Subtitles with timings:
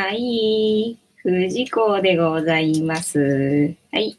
[0.00, 0.96] はい。
[1.24, 3.74] 藤子でございます。
[3.90, 4.16] はい。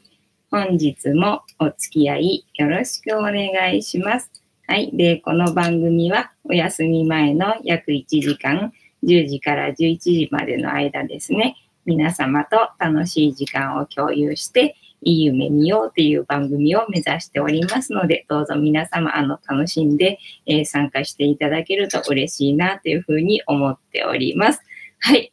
[0.50, 4.30] 本日もお付き合いよろしくお願いします。
[4.66, 4.94] はい。
[4.94, 8.74] で、この番組はお休み前の約1時間、
[9.04, 11.56] 10時から11時までの間ですね、
[11.86, 24.60] 皆様と楽しい時間を共有して、いい夢見ようという番組を目指しておりますので、どうぞ皆様、あの、楽しんで、えー、参加していただけると嬉しいなというふうに思っております。
[25.00, 25.30] はい。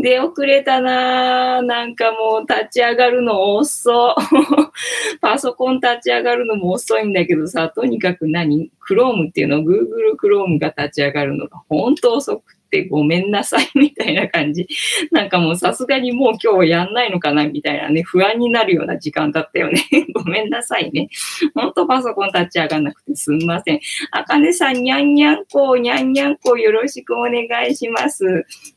[0.00, 4.14] 出、遅れたななんかもう立ち上がるの遅。
[5.20, 14.68] パソコン立ち上がるのも遅いんだけどさ、とにかく何 ?Chrome っていうの ?Google Chrome が立ち上がるのが本当遅くってごめんなさいみたいな感じ。
[15.10, 19.82] なんかもうさすがにもう今日やんないのかなみたいなね、不安になるような時間だったよね。
[20.14, 21.08] ごめんなさいね。
[21.54, 23.80] ほんとパソコン立ち上がんなくてすんません。
[24.10, 28.24] あかねさん、にゃんにゃんこ、にゃんにゃんこよろしくお願いします。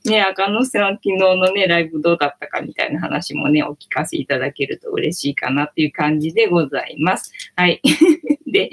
[0.05, 7.33] ね、あかのさん昨日のね、ライブどうだったかみたいな話もね、お聞かせいただけると嬉しいかなっていう感じでございます。
[7.55, 7.81] はい。
[8.51, 8.69] で、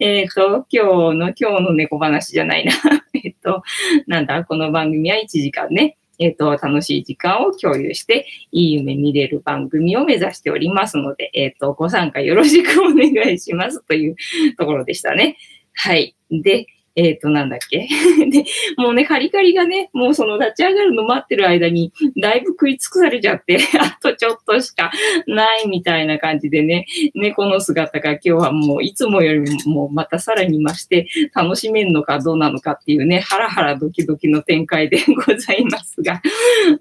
[0.00, 2.72] えっ、ー、と、今日の、今日の猫話じゃないな。
[3.14, 3.62] えっと、
[4.06, 14.16] なんだ、このこの番組は1時間ね、えっ、ー、と、楽しい時間を共有して、いい夢見れる番組を目指しておりますので、えっ、ー、と、ご参加よろしくお願いしますという
[14.58, 15.38] ところでしたね。
[15.72, 16.14] はい。
[16.30, 17.88] で、えっ、ー、と、なんだっけ？
[18.30, 18.44] で、
[18.76, 24.90] もうね、カリカリがね、もうその立ち上がるの待ってる間に、だいぶ食い尽くされちゃって、 あとちょっとしか
[25.26, 36.20] ないみたいな感じでね、猫の姿が今日はもういつもよりもまたさらに増して楽しめるのかどうなのかっていうね、ハラハラドキドキの展開でございますが、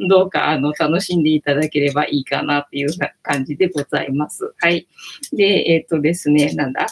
[0.07, 2.89] どうかあの楽しんでいただければいいかなっていう
[3.21, 4.53] 感じでございます。
[4.57, 4.87] はい。
[5.33, 6.87] で、えっ、ー、とですね、なんだ？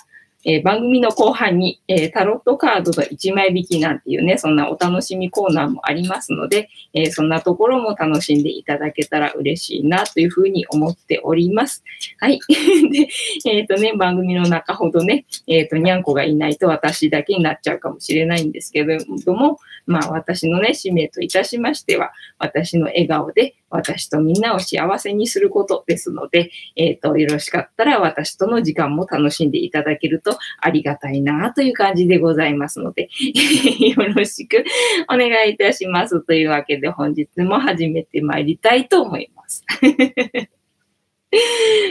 [0.48, 11.84] えー、番組の後半に、えー、タロットカードの1枚引きなんていうね、そんなお楽しみコーナーもありますので、えー、そんなところも楽しんでいただけたら嬉しいなというふうに思っております。
[12.20, 12.40] はい。
[12.48, 13.10] で、
[13.46, 33.10] えっ、とね、番組の中ほどね、えっ、と、にゃんこがいないと私だけになっちゃうかもしれないんですけれども、まあ私のね、使命といたしましては、私の笑顔で私とみんなを幸せにすることですので、えっ、ー、と、よろしかったら私との時間も楽しんでいただけるとありがたいなという感じでございますので、
[33.80, 34.64] よろしく
[35.12, 36.22] お願いいたします。
[36.22, 39.64] というわけで本日も始めてまいりたいと思います。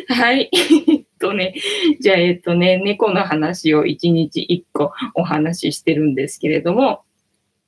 [0.09, 0.51] はい。
[0.89, 1.55] えっとね、
[2.01, 7.03] じゃあ、えっとね、猫の話を一日一個お話ししてるんですけれども、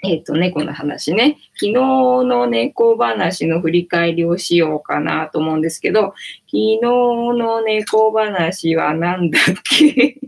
[0.05, 1.39] えっ、ー、と、猫の話ね。
[1.55, 6.15] 昨日の猫話の振り返りをしようかなと思うんですけど、
[6.47, 10.21] 昨日の猫話は何だっけ？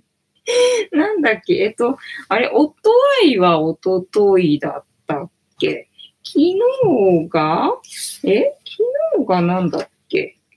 [0.91, 1.54] なんだっけ？
[1.54, 1.98] えっと、
[2.28, 2.75] あれ、おと
[3.25, 5.88] いはおとといだったっけ？
[6.25, 6.58] 昨日
[7.28, 7.70] が？
[8.25, 8.56] え？
[9.16, 10.00] 昨日が何だっけ？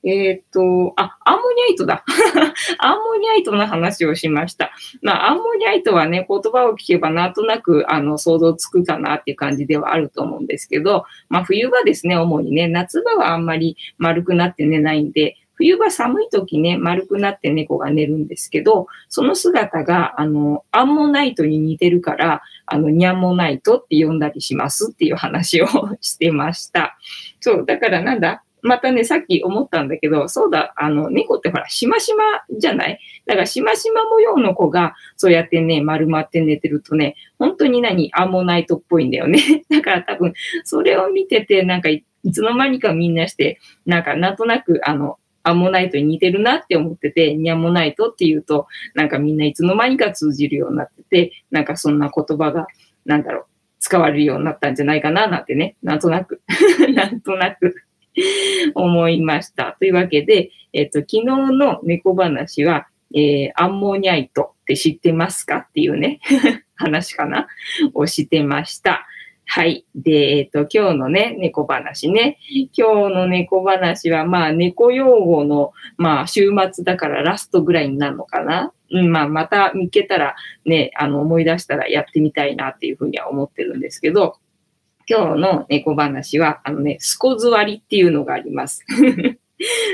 [0.03, 2.03] えっ、ー、と、あ、アンモニャイトだ。
[2.79, 4.71] アンモニャイトの話をしました。
[5.01, 25.67] まあ、アンモニャイトはね、言葉を聞けばなんとなく、あの、想像つくかなっていう感じではあると思うんですけど、まあ、冬場ですね、主にね、夏場はあんまり丸くなって寝ないんで、冬場寒い時ね、丸くなって猫が寝るんですけど、その姿が、あの、アンモナイトに似てるから、あの、ニャンモナイトって呼んだりしますっていう話を
[26.01, 26.97] してました。
[27.39, 28.43] そう、だからなんだ？
[28.63, 32.23] またね、さっき思ったんだけど、そうだ、あの、猫ってほら、しましま
[32.57, 32.99] じゃない？
[33.25, 39.39] だから、しましま模様の子が、そうやってね、丸まって寝てるとね、本当に何、アンモナイトっぽいんだよね。
[39.69, 52.67] だから多分、それを見てて、なんかい、つの間にかみんなして、なんか、なんとなく、あの、アンモナイトに似てるなって思ってて、ニャモナイトって言うと、なんかみんないつの間にか通じるようになってて、なんかそんな言葉が、
[53.05, 53.45] なんだろう、
[53.79, 56.41] 使われるようになったんじゃないかな、なんてね、なんとなく、
[56.95, 57.75] なんとなく。
[58.75, 59.75] 思いました。
[59.79, 66.19] というわけで、えっ、と、昨日の猫話は、えー、アンモニャイトって知ってますかっていうね、
[66.75, 67.47] 話かな？
[67.93, 69.07] をしてました。
[69.45, 69.85] はい。
[69.93, 72.39] で、えっ、と、今日のね、猫話ね。
[72.75, 78.71] 今日の猫話は、まあ、猫用語の、まあ、週末だからラストぐらいになるのかな？
[78.91, 80.35] うん、まあ、また見つけたら、
[80.65, 84.37] ね、あの、思い出したらやってみたいなっていうふうには思ってるんですけど、
[85.07, 88.85] 今日の猫話は、あのね、スコズ割りっていうのがあります。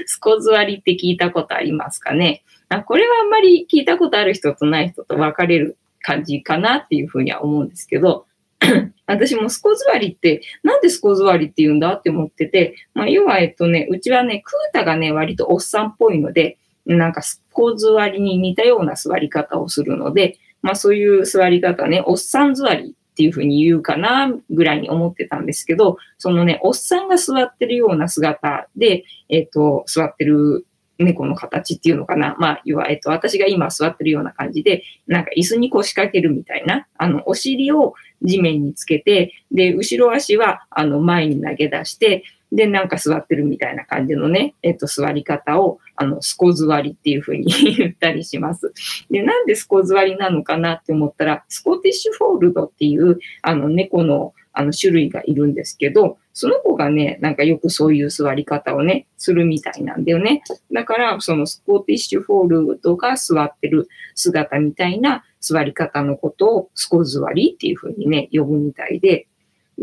[0.06, 2.44] スコズ割りって聞いたことありますかね？
[2.70, 8.26] あこれはあんまり聞いたことある人とない人と分かれる感じかなっていうふうには思うんですけど、
[9.08, 30.66] 私もスコズ割りって、なんでスコズ割りって言うんだって思ってて、まあ、要は、えっとね、うちはね、クータがね、割とおっさんっぽいので、なんかスコズ割りに似たような座り方をするので、まあそういう座り方ね、おっさん座りっていうふうに言うかな、ぐらいに思ってたんですけど、そのね、おっさんが座ってるような姿で、えっ、と、座ってる
[31.00, 32.38] 猫の形っていうのかな。
[32.40, 47.46] まあ、要は、えっと、私が今座ってるような感じで、なんか椅子に腰掛けるみたいな、あの、お尻を地面につけて、で、後ろ足は、あの、前に投げ出して、で、なんか座ってるみたいな感じのね、えっと、座り方を、あの、スコ座りっていう風に
[47.78, 48.74] 言ったりします。
[49.12, 60.42] で、なんでスコ座りなのかなって思ったら、スコティッシュフォールドっていう、あの、猫の、あの、種類がいるんですけど、その子がね、なんかよくそういう座り方をね、するみたいなんだよね。
[60.72, 69.28] だから、そのスコティッシュフォールドが座ってる姿みたいな座り方のことをスコ座りっていう風にね、呼ぶみたいで、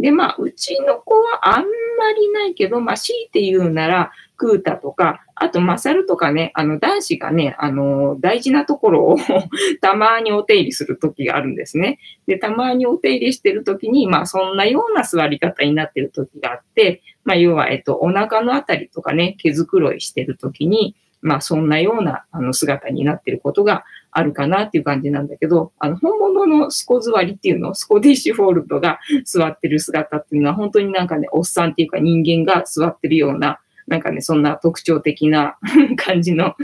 [0.00, 9.16] で、まあ、うちの子はあんまりないけど、まあ、強いて言うなら、クータとか、あと、マサルとかね、あの、男子がね、あの、大事なところを
[9.80, 11.98] たまにお手入れするときがあるんですね。
[12.26, 35.56] で、たまにお手入れしてるときに、まあ、そんなような座り方になってるときがあって、まあ、要は、えっと、お腹のあたりとかね、毛づくろいしてるときに、まあ、そんなようなあの姿になってることがあるかなっていう感じなんだけど、あの、本物のスコ座りっていうの、スコディッシュフォールドが座ってる姿っていうのは、本当になんかね、おっさんっていうか人間が座ってるような、なんかね、そんな特徴的な
[35.96, 36.54] 感じの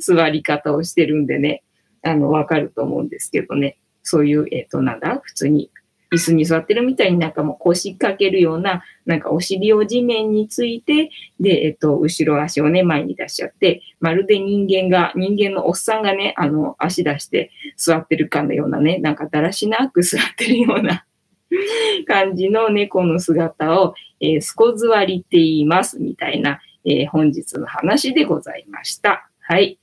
[0.00, 1.62] 座り方をしてるんでね、
[2.02, 3.76] あの、わかると思うんですけどね。
[4.02, 5.70] そういう、えっ、ー、と、なんだ、普通に
[6.12, 21.04] 椅子に座ってるみたいになんかもう腰掛けるような、なんかお尻を地面について、で、えっと、後ろ足をね、前に出しちゃって、まるで人間が、人間のおっさんがね、あの、足出して座ってるかのようなね、なんかだらしなく座ってるような
[22.06, 29.28] 感じの猫の姿を、えー、スコ座りって言います、みたいな、えー、本日の話でございました。
[29.40, 29.78] はい。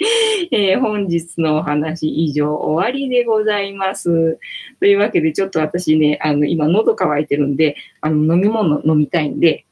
[0.50, 4.38] えー、本日のお話以上終わりでございます。
[4.78, 9.66] というわけで、ちょっと私ね、あの、今喉乾いてるんで、あの、飲み物飲みたいんで、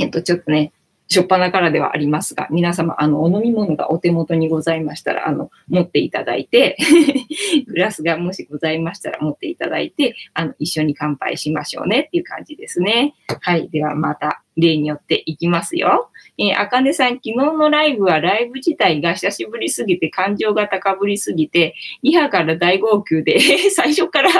[0.00, 0.72] えっと、ちょっとね、
[1.08, 6.76] しょっぱなからではありますが、皆様、あの、お飲み物がお手元にございましたら、あの、持っていただいて
[7.68, 13.14] グラスがもしございましたら持っていただいて、あの、一緒に乾杯しましょうねっていう感じですね。
[13.40, 13.68] はい。
[13.68, 16.10] ではまた、例によっていきますよ。
[16.38, 21.74] えー、あかねさん、昨日のライブはライブ自体が久しぶりすぎて、感情が高ぶりすぎて、
[22.04, 23.38] 2波から大号泣で、
[23.70, 24.30] 最初から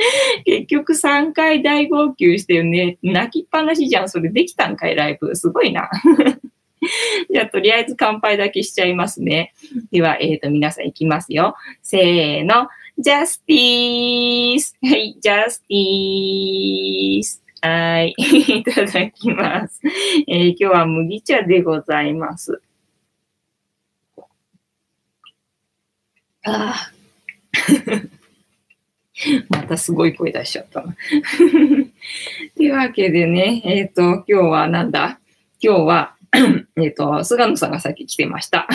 [0.44, 2.98] 結局3回大号泣してよね。
[3.02, 4.08] 泣きっぱなしじゃん。
[4.08, 5.34] それできたんかい、ライブ。
[5.36, 5.90] すごいな。
[7.30, 9.52] じゃあ、とりあえず乾杯だけしちゃいますね。
[9.92, 11.54] では、えっ、ー、と、皆さんいきますよ。
[11.82, 12.68] せーの。
[12.98, 14.76] ジャスティース。
[14.82, 17.42] はい、ジャスティース。
[17.62, 18.14] はい。
[18.18, 19.80] いただきます、
[20.26, 22.62] えー、今日は麦茶でございます。
[26.44, 26.92] ああ。
[29.50, 30.96] またすごい声出しちゃったな。
[32.56, 35.20] というわけでね、えっ、ー、と、今日はなんだ？
[35.62, 36.16] 今日は、
[36.80, 38.66] えっと、菅野さんがさっき来てました。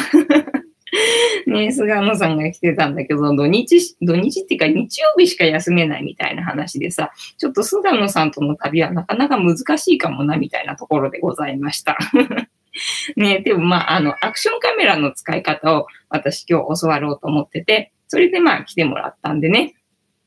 [1.47, 11.97] ね、菅野さんが来てたんだけど、土日、土日っていうか日曜日しか休めないみたいな話でさ、ちょっと菅野さんとの旅はなかなか難しいかもなみたいなところでございました。
[13.15, 19.75] ね、でもまあ、あの、アクションカメラの使い方を私今日教わろうと思ってて、それでまあ来てもらったんでね。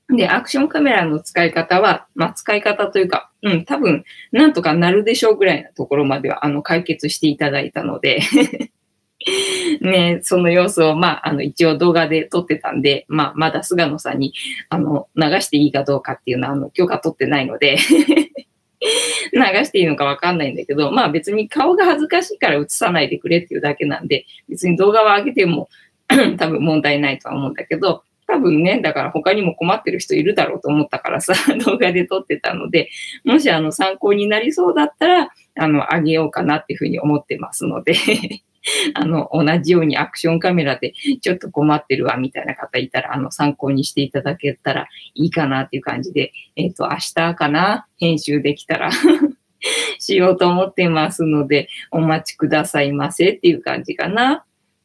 [0.09, 8.21] で、アクションカメラの使い方は、まあ、使い方というか、うん、多分、なんとかなるでしょうぐらいなところまでは、あの、解決していただいたので
[9.81, 14.33] ね、その様子を、まあ、あの、一応動画で撮ってたんで、まあ、まだ菅野さんに、
[14.69, 17.77] あの、流していいかどうかっていうのは、あの、許可取ってないので
[19.33, 25.69] 流していいのかわかんないんだけど、まあ別に顔が恥ずかしいから映さないでくれっていうだけなんで、別に動画を上げても
[26.39, 31.33] 多分問題ないとは思うんだけど、多分ね、だから他にも困ってる人いるだろうと思ったからさ、
[31.65, 32.91] 動画で撮ってたので、
[33.25, 37.95] もしあの参考になりそうだったら、あの、あげようかなっていうふうに思ってますので。
[38.95, 48.91] あの、同じようにアクションカメラでちょっと困ってるわみたいな方いたら、あの、参考にしていただけたらいいかなっていう感じで、えっ、ー、と、明日かな編集できたら
[49.99, 54.45] しようと思ってますので、お待ちくださいませっていう感じかな。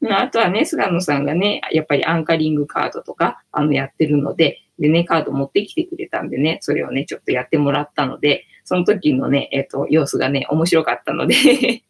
[0.09, 11.83] あとはね、菅野さんがね、やっぱりアンカリングカードとか、あの、やってるので、でね、カード持ってきてくれたんでね、それをね、ちょっとやってもらったので、その時のね、えっ、ー、と、様子がね、面白かったので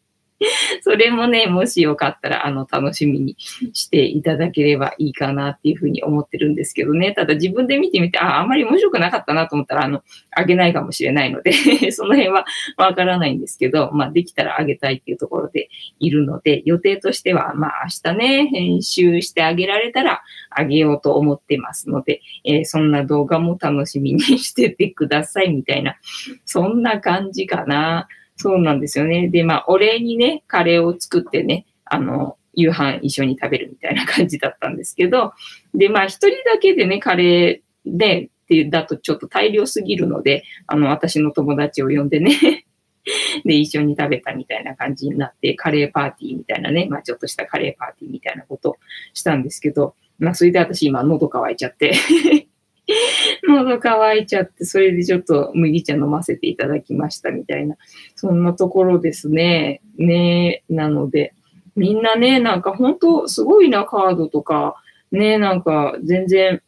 [0.82, 7.12] それもね、もしよかったら、あの、楽しみにしていただければいいかなっていうふうに思ってるんですけどね。
[7.12, 11.52] ただ自分で見てみて、あ、あんまり面白くなかったなと思ったら、あの、あげないかもしれないので
[11.92, 12.44] その辺は
[12.76, 15.68] わからないんですけど、まあ、できたらあげたいっていうところで
[16.00, 25.96] いるので、予定としては、まあ、明日ね、編集してあげられたらあげようと思ってますので、えー、そんな動画も楽しみにしててくださいみたいな、
[26.44, 28.08] そんな感じかな。
[28.36, 29.28] そうなんですよね。
[29.28, 35.32] で、まあ、お礼にね、カレーを作ってね、あの、夕飯一緒に食べるみたいな感じだったんですけど、
[35.74, 42.66] で、まあ、一人だけでね、カレーで、ってだとちょっと大量すぎるので、あの、私の友達を呼んでね
[43.44, 48.76] で、一緒に食べたみたいな感じになって、カレーパーティーみたいなね、まあちょっとしたカレーパーティーみたいなこと
[49.12, 51.94] したんですけど、まあそれで私今喉乾いちゃって
[53.48, 57.76] 喉乾いちゃって、それでちょっと麦茶飲ませていただきましたみたいな、
[58.14, 59.80] そんなところですね。
[59.96, 61.34] ねなので、
[61.76, 64.76] みんなね、なんか本当すごいな、カードとか、
[65.12, 66.62] ね、なんか全然、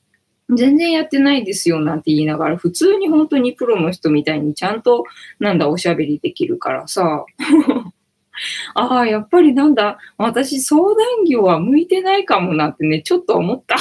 [0.54, 5.04] 全然やってないですよなんて言いながら、普通に本当にプロの人みたいにちゃんと、
[5.38, 7.25] なんだ、おしゃべりできるからさ。
[8.75, 13.76] ああ、やっぱりなんだ、私相談業は向いてないかもなってね、ちょっと思った。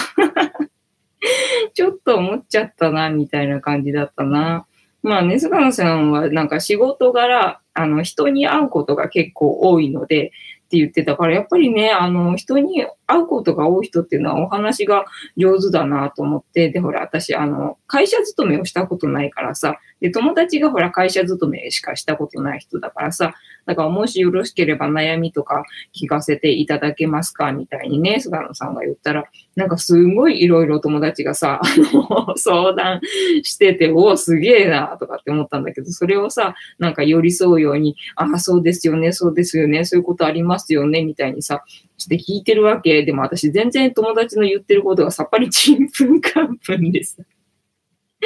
[1.73, 4.65] ちょっと思っちゃったな、みたいな感じだったな。
[5.03, 10.31] まあね、菅野さんはなんか仕事柄、あの、人に会うことが結構多いので、
[10.65, 15.05] って言ってたから、やっぱりね、あの、人に会うことが多い人っていうのはお話が
[15.37, 23.35] 上手だなと思って、で、ほら、私、あの、会社勤めをしたことないからさ、で、友達がほら、会社勤めしかしたことない人だからさ、
[23.65, 33.01] だからもしよろしければ悩みとか聞かせていただけますかみたいにね、菅野さんが言ったら、なんかすごいいろいろ友達がさ、 あの、相談
[33.43, 41.63] してて、おお、すげえな、とかって思ったんだけど、それをさ、なんか寄り添うように、ああ、そうですよね、そうですよね、そういうことありますよね、みたいにさ、
[41.97, 43.03] して聞いてるわけ。
[43.03, 47.17] でも私全然友達の言ってることがさっぱりちんぷんかんぷんです。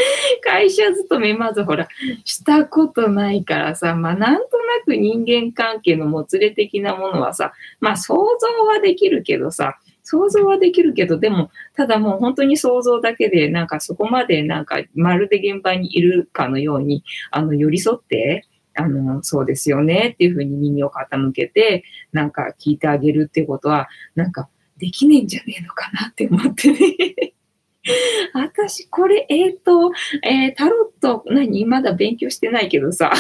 [0.42, 1.88] 会社勤めまずほら、
[2.24, 27.34] したことないからさ、まあなんとなく人間関係のもつれ的なものはさ、まあ想像はできるけどさ、想像はできるけど、でも、ただもう本当に想像だけで、なんかそこまでなんかまるで現場にいるかのように、あの、寄り添って、あの、そうですよねっていうふうに耳を傾けて、なんか聞いてあげるっていうことは、なんかできねえんじゃねえのかなって思ってね。
[28.34, 29.92] 私、これ、えっ、ー、と、
[30.24, 31.66] えー、タロット、何？
[31.66, 33.12] まだ勉強してないけどさ。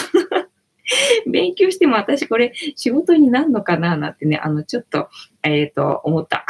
[1.27, 5.09] 勉強しても私これ仕事になるのかななんてね、あの、ちょっと、
[5.43, 6.45] えっ、ー、と、思った。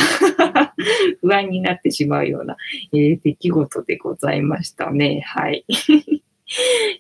[1.22, 2.56] 不安になってしまうような、
[2.94, 5.22] えー、出来事でございましたね。
[5.26, 5.66] はい。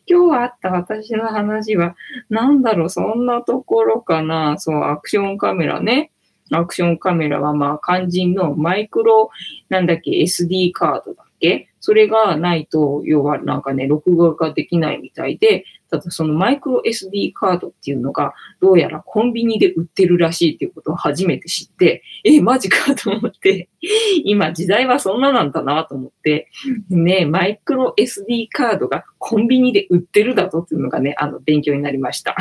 [0.05, 1.95] 今日あった私の話は、
[2.29, 4.57] なんだろう、そんなところかな。
[4.59, 6.11] そう、アクションカメラね。
[6.51, 9.29] アクションカメラは、まあ、肝心のマイクロ、
[9.69, 11.69] なんだっけ、SD カードだっけ？
[11.79, 23.69] それがないと、要はなんかね、録画ができないみたいで、ただそのマイクロ SD カードっていうのが、どうやらコンビニで売ってるらしいっていうことを初めて知って、え、マジかと思って、
[24.25, 26.49] 今時代はそんななんだなと思って、
[26.89, 32.35] ね、マイクロ SD カードがコンビニで売ってるだとっていうのがね、あの、勉強になりました。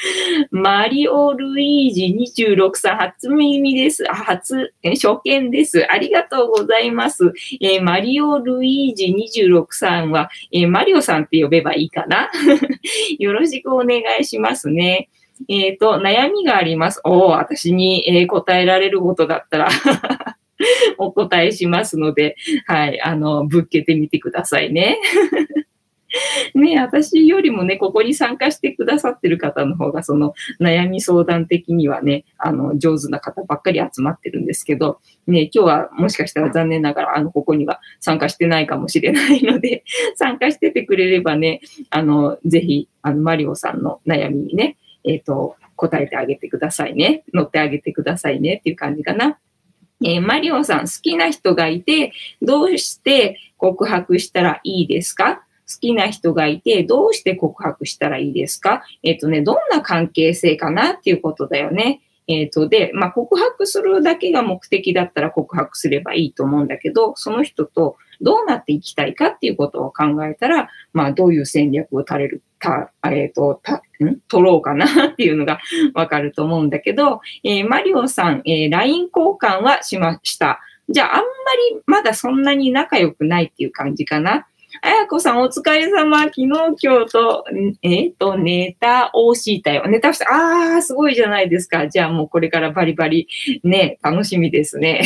[0.50, 4.04] マリオ・ルイージ26さん、初耳です。
[4.04, 5.86] 初、え初見です。
[5.90, 7.32] ありがとうございます。
[7.60, 12.30] えー、マリオ・ルイージ26さんは、えー、マリオさんって呼べばいいかな？
[13.18, 15.08] よろしくお願いしますね。
[15.48, 17.00] えっ、ー、と、悩みがあります。
[17.04, 19.68] おお、私に、えー、答えられることだったら
[20.98, 24.98] お答えしますので、はい、あの、ぶっけてみてくださいね。
[26.54, 39.84] ね、私よりもね、ここに参加してくださってる方の方が、その悩み相談的にはね、あの、上手な方ばっかり集まってるんですけど、ね、今日はもしかしたら残念ながら、あの、ここには参加してないかもしれないので、
[40.16, 47.24] 参加しててくれればね、あの、ぜひ、あの、マリオさんの悩みにね、えっ、ー、と、答えてあげてくださいね。
[47.32, 49.38] 乗ってあげてくださいねっていう感じかな。
[50.04, 55.44] えー、マリオンさん、好きな人がいて、どうして告白したらいいですか？
[55.72, 58.82] 好きな人がいて、どうして告白したらいいですか？
[59.02, 62.02] えっ、ー、とね、どんな関係性かなっていうことだよね。
[62.28, 74.20] えっ、ー、と、で、まあ、告白するだけが目的だったら告白すればいいと思うんだけど、その人とどうなっていきたいかっていうことを考えたら、まあ、どういう戦略を垂れる、た、えっ、ー、と、た、ん？
[74.28, 75.60] 取ろうかなっていうのが
[75.94, 80.60] わかると思うんだけど、えー、マリオさん、えー、LINE 交換はしました。
[80.88, 81.26] じゃあ、あんま
[81.76, 84.46] りまだそんなに仲良くないっていう感じかな。
[84.80, 86.22] あやこさん、お疲れ様。
[86.22, 87.44] 昨日、今日と、
[87.82, 89.86] えっ、ー、と、ネタをしたよ。
[89.86, 90.26] ネタをした。
[90.30, 91.88] あー、すごいじゃないですか。
[91.88, 93.28] じゃあもうこれからバリバリ、
[93.64, 95.02] ね、楽しみですね。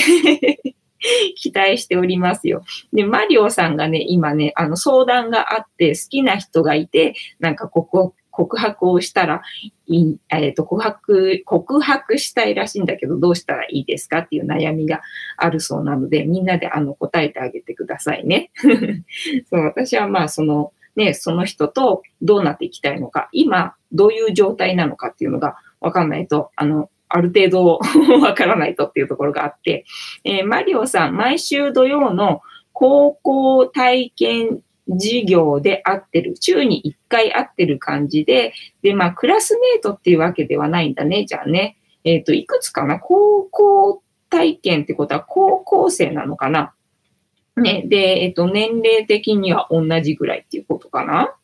[1.37, 2.63] 期待しておりますよ。
[2.93, 9.41] で、マリオさんがね、今ね、あの相談があって好きな人がいて、なんかここ、告白をしたら
[9.87, 14.19] いい、えっ、ー、と、告白、告白したいらしいんだけど、どうしたらいいですか？
[14.19, 15.01] っていう悩みが
[15.39, 18.51] あるそうなので、みんなであの答えてあげてくださいね。
[19.49, 27.79] そう、私はまあ、その、ね、その人とどうなっていきたいのか、今、どういう状態なのかっていうのがわかんないと、あの、ある程度
[28.21, 29.85] わからないとっていうところがあって、
[30.25, 32.41] えー、マリオさん、毎週土曜の
[32.73, 36.35] 高校体験授業で会ってる。
[36.39, 41.25] 週に1回会ってる感じで、で、まあ、クラスメートっていうわけではないんだね。
[41.25, 41.77] じゃあね。
[42.05, 43.01] えっ、ー、と、いくつかな？
[43.01, 46.73] 高校体験ってことは高校生なのかな？
[47.57, 47.83] ね。
[47.87, 51.35] で、えっ、ー、と、年齢的には同じぐらいっていうことかな？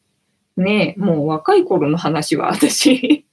[0.57, 3.25] ねもう若い頃の話は私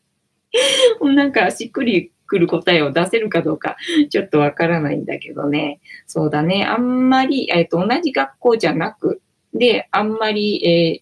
[1.02, 3.76] なんかしっくりくる答えを出せるかどうか、
[4.10, 5.82] ちょっとわからないんだけどね。
[6.08, 6.66] そうだね。
[6.66, 9.22] あんまり、えっ、ー、と、同じ学校じゃなく、
[9.54, 11.02] で、あんまり、え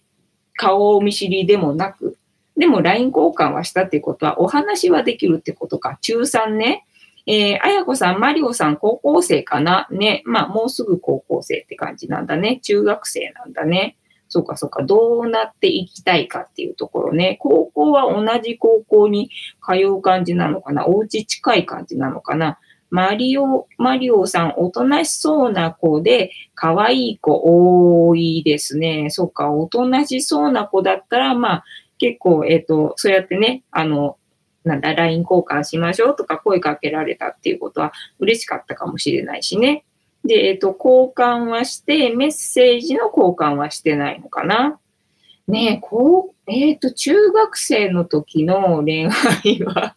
[0.56, 2.16] 顔見知りでもなく、
[2.56, 5.98] でも LINE 交換はしたってことは、お話はできるってことか。
[6.00, 6.84] 中3ね。
[7.26, 10.22] えー、あやこさん、マリオさん、高校生かなね。
[10.24, 12.58] まあ、もうすぐ高校生って感じなんだね。
[12.62, 13.96] 中学生なんだね。
[14.28, 14.82] そうか、そうか。
[14.82, 17.36] どうなっていきたいかっていうところね。
[17.40, 19.30] 高校は同じ高校に
[19.66, 22.58] 通う感じなのかなお家近い感じなのかな
[22.90, 29.10] マリオ、マリオさん、おとなしそうな子で、可愛い子多いですね。
[29.10, 31.64] そっか、おとなしそうな子だったら、まあ、
[31.98, 34.16] 結構、えっ、ー、と、そうやってね、あの、
[34.64, 39.84] なんだ、LINE 交換しましょうとか声かけられたっていうことは嬉しかったかもしれないしね。
[40.24, 44.78] で、えっ、と、交換はして、メッセージの交換はしてないのかな？
[45.46, 49.96] ねえ、こう、えっ、ー、と、中学生の時の恋愛は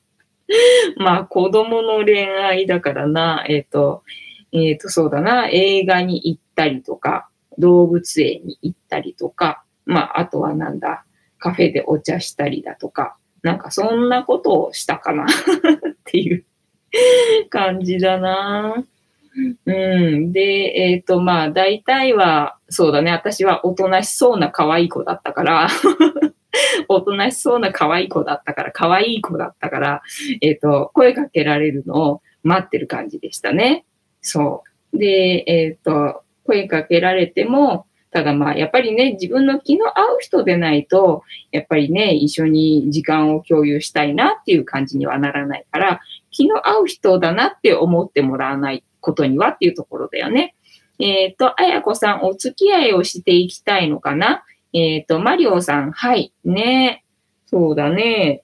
[0.98, 4.04] まあ、子供の恋愛だからな、えっ、ー、と、
[4.52, 11.06] えっ、ー、と、そうだな、映画に行ったりとか、動物園に行ったりとか、まあ、あとはなんだ、
[11.38, 15.28] カフェでお茶したりだとか、なんかそんなことをしたかな っ
[16.06, 16.46] ていう
[17.50, 18.84] 感じだな。
[19.66, 20.32] うん。
[20.32, 25.68] で、えっ、ー、と、まあ、大体は、そうだね、私はおとなしそうな可愛い子だったから
[26.90, 30.02] おとなしそうな可愛い子だったから、可愛い子だったから、
[30.42, 33.86] えっ、ー、と、声かけられるのを待ってる感じでしたね。
[34.22, 34.64] そ
[34.94, 34.98] う。
[34.98, 50.56] で、えっ、ー、と、声かけられても、ただまあ、やっぱりね、自分の気の合う人でないと、やっぱりね、一緒に時間を共有したいなっていう感じにはならないから、気の合う人だなって思ってもらわないことにはっていうところだよね。
[51.00, 54.44] えっ、ー、と、あやこさん、お付き合いをしていきたいのかな？
[54.72, 57.04] えっ、ー、と、マリオさん、はい、ね。
[57.48, 58.44] そうだね。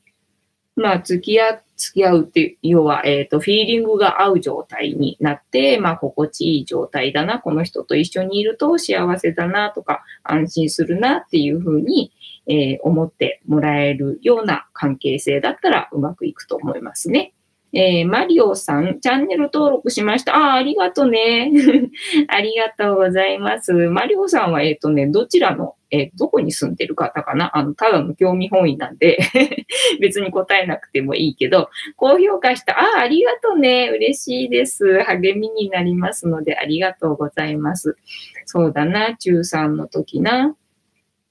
[0.76, 12.12] まあ、付き合、付き合うって、要は、えっ、ー、と、フィーリングが合う状態になって、まあ、心地いい状態だな、この人と一緒にいると幸せだなとか、安心するなっていうふうに、
[12.48, 17.34] えー、思ってもらえるような関係性だったらうまくいくと思いますね。
[17.74, 20.36] えー、マリオさん、チャンネル登録しました。
[20.36, 21.52] ああ、ありがとね。
[22.30, 23.74] ありがとうございます。
[23.74, 27.58] マリオさんは、えっ、ー、とね、どちらの、えー、どこに住んでる方かな？
[27.58, 29.20] あの、ただの興味本位なんで
[30.00, 32.80] 別に答えなくてもいいけど、高評価した。
[32.80, 33.90] ああ、ありがとうね。
[33.94, 35.04] 嬉しいです。
[35.04, 37.98] 励みになりますので、ありがとうございます。
[38.46, 40.56] そうだな、中3の時な。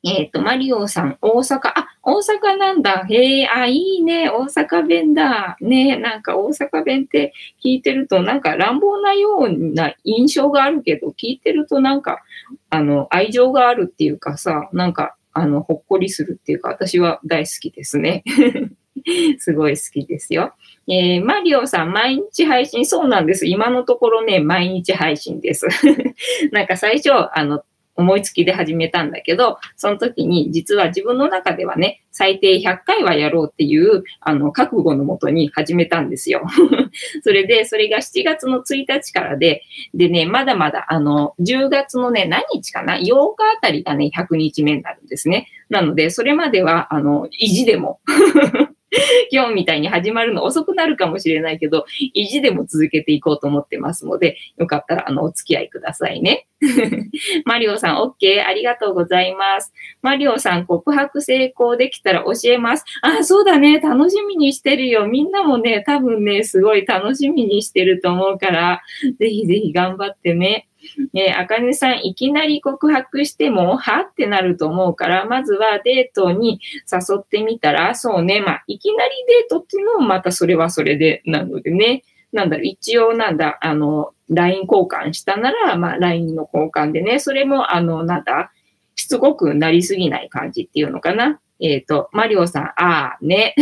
[0.04, 3.06] えっ、ー、と、マリオさん、大阪、あ、大阪なんだ。
[3.08, 4.30] へえ、あ、いいね。
[4.30, 5.56] 大阪弁だ。
[5.60, 7.32] ね、なんか大阪弁って
[7.64, 12.22] 聞いてると、なんか乱暴なような印象があるけど、聞いてるとなんか、
[12.70, 18.22] あの、愛情があるっていうかさ、なんか、あの、ほっこりするっていうか、私は大好きですね。
[19.38, 20.54] すごい好きですよ。
[20.88, 23.46] えー、マリオさん、毎日配信、そうなんです。
[23.46, 25.66] 今のところね、毎日配信です。
[26.52, 27.62] なんか最初、あの、
[27.96, 36.46] 思いつきで始めたんだけど、その時に実は自分の中ではね、最低100回はやろうっていう、あの、覚悟のもとに始めたんですよ。
[37.22, 45.48] それで、それが7月の1日からで、でね、まだまだ、あの、10月のね、何日かな ?8 日あたりがね、100日目になるんですね。
[45.68, 48.00] なので、それまでは、あの、意地でも
[49.32, 56.46] 今日みたいに始まるの遅くなるかもしれないけど、意地でも続けていこうと思ってますので、よかったら、あの、お付き合いくださいね。
[57.44, 58.44] マリオさん、OK。
[58.46, 59.72] ありがとうございます。
[60.02, 62.84] マリオさん、告白成功できたら教えます。
[63.02, 63.80] あ、そうだね。
[63.80, 65.06] 楽しみにしてるよ。
[65.06, 68.82] みんなもね、多分ね、すごい楽しみにしてると思うから、
[69.18, 70.68] ぜひぜひ頑張ってね。
[71.14, 88.52] え、あかねさん、いきなり告白しても、はってなると思うから、まずはデートに誘ってみたら、そうね、まあ、いきなりデートっていうのもまたそれはそれで、なのでね、なんだろ、一応なんだ、あの、LINE 交換したなら、まあ、LINE の交換でね、それも、あの、なんだ、
[88.94, 91.40] しつこくなりすぎない感じっていうのかな。
[91.60, 93.54] えっ、ー、と、マリオさん、ああ、ね。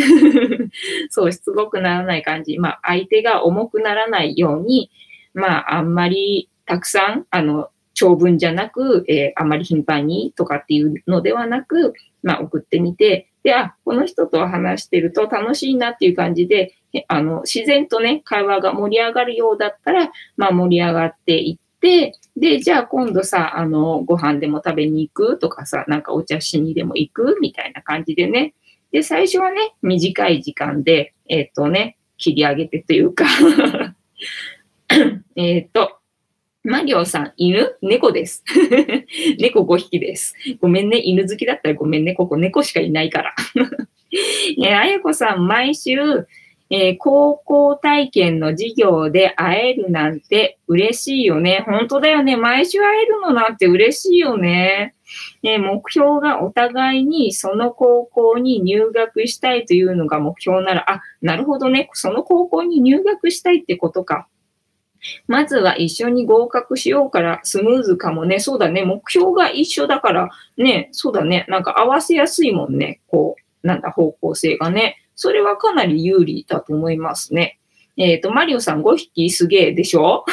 [1.10, 2.58] そう、しつこくならない感じ。
[2.58, 4.90] まあ、相手が重くならないように、
[5.34, 16.74] まあ、あんまりたくさん、あの、長文じゃなく、えー、あまり頻繁にとかっていうのではなく、まあ、送ってみて、で、あ、この人と話してると楽しいなっていう感じで、
[17.08, 28.54] あの、自然とね、会話が盛り上がるようだったら、まあ、盛り上がっていって、で、じゃあ今度さ、あの、ご飯でも食べに行くとかさ、なんかお茶しにでも行くみたいな感じでね。
[28.90, 33.24] で、最初はね、短い時間で、えっ、ー、とね、切り上げてというか
[35.36, 35.98] えっと、
[36.66, 38.42] マリオさん、犬猫です。
[39.38, 40.34] 猫5匹です。
[40.62, 40.98] ごめんね。
[40.98, 42.14] 犬好きだったらごめんね。
[42.14, 43.34] ここ猫しかいないから。
[44.64, 45.92] えあやこさん、毎週、
[46.70, 51.64] えー、高校体験の授業で会えるなんて嬉しいよね。
[51.66, 52.38] 本当だよね。
[52.38, 54.94] 毎週会えるのなんて嬉しいよね。
[55.42, 61.90] ね目標がお互いにその高校に入学したいというのが目標なら、あ、なるほどね。
[61.92, 64.28] その高校に入学したいってことか。
[65.26, 68.40] まずは一緒に合格しようからスムーズかもね。
[68.40, 68.84] そうだね。
[68.84, 70.88] 目標が一緒だからね。
[70.92, 71.44] そうだね。
[71.48, 73.00] なんか合わせやすいもんね。
[73.08, 74.98] こう、なんだ、方向性がね。
[75.14, 77.58] それはかなり有利だと思いますね。
[77.96, 80.24] えっ、ー、と、マリオさん5匹すげえでしょ？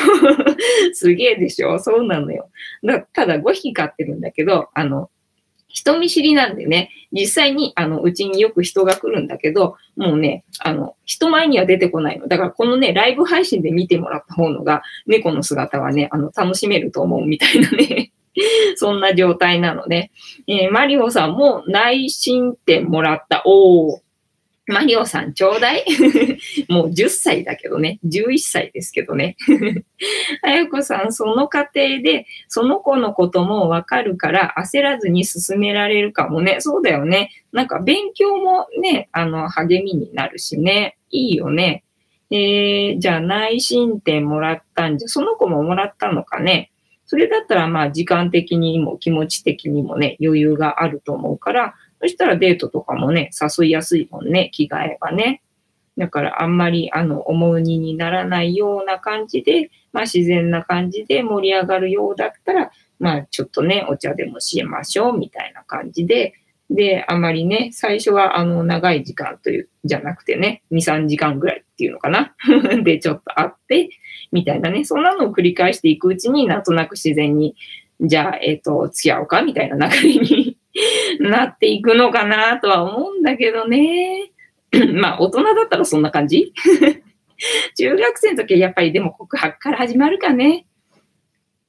[0.93, 1.77] すげえでしょ？
[1.77, 2.49] そうなのよ。
[2.83, 5.10] だただ5匹飼ってるんだけど、あの、
[5.73, 12.27] 人見知りなんでね、実際に、あの、うちによく人が来るんだけど、もうね、あの、人前には出てこないの。
[12.27, 18.11] だからこのね、ライブ配信で見てもらった方のが、猫の姿はね、あの、楽しめると思うみたいなね。
[18.75, 20.11] そんな状態なので、
[20.47, 23.43] えー、マリオさんも内申点もらった。
[23.45, 23.99] おー。
[24.67, 25.83] マリオさんちょうだい
[26.69, 27.99] もう10歳だけどね。
[28.05, 29.35] 11歳ですけどね。
[30.43, 36.57] あやこさん、その過程で、その子のこともわかるから焦らずに進められるかもね。
[36.59, 37.31] そうだよね。
[37.51, 40.97] なんか勉強もね、あの、励みになるしね。
[41.09, 41.83] いいよね。
[42.29, 46.71] えー、じゃあ内申点もらったんじゃ、その子ももらったのかね。
[47.05, 55.43] それだったらまあ時間的にも気持ち的にもね、余裕があると思うから、そしたらデートとかもね、誘いやすいもんね、着替えばね。
[55.97, 66.33] だからあんまりあの重荷にならないような感じで、まあ自然な感じで盛り上がるようだったら、まあちょっとね、お茶でもしましょうみたいな感じで、
[66.71, 72.33] で、あまりね、最初はあの長い時間という、じゃなくてね、2、3時間ぐらいっていうのかな。
[72.83, 73.89] で、ちょっと会って、
[74.31, 77.55] みたいなね、そんなのを繰り返していくうちになんとなく自然に、
[77.99, 80.50] じゃあ、えっ、ー、と、付き合おうかみたいな流れに
[81.21, 84.31] なっていくのかなとは思うんだけどね。
[84.93, 86.53] まあ、大人だったらそんな感じ？
[87.77, 90.65] 中学生の時はやっぱりでも告白から始まるかね。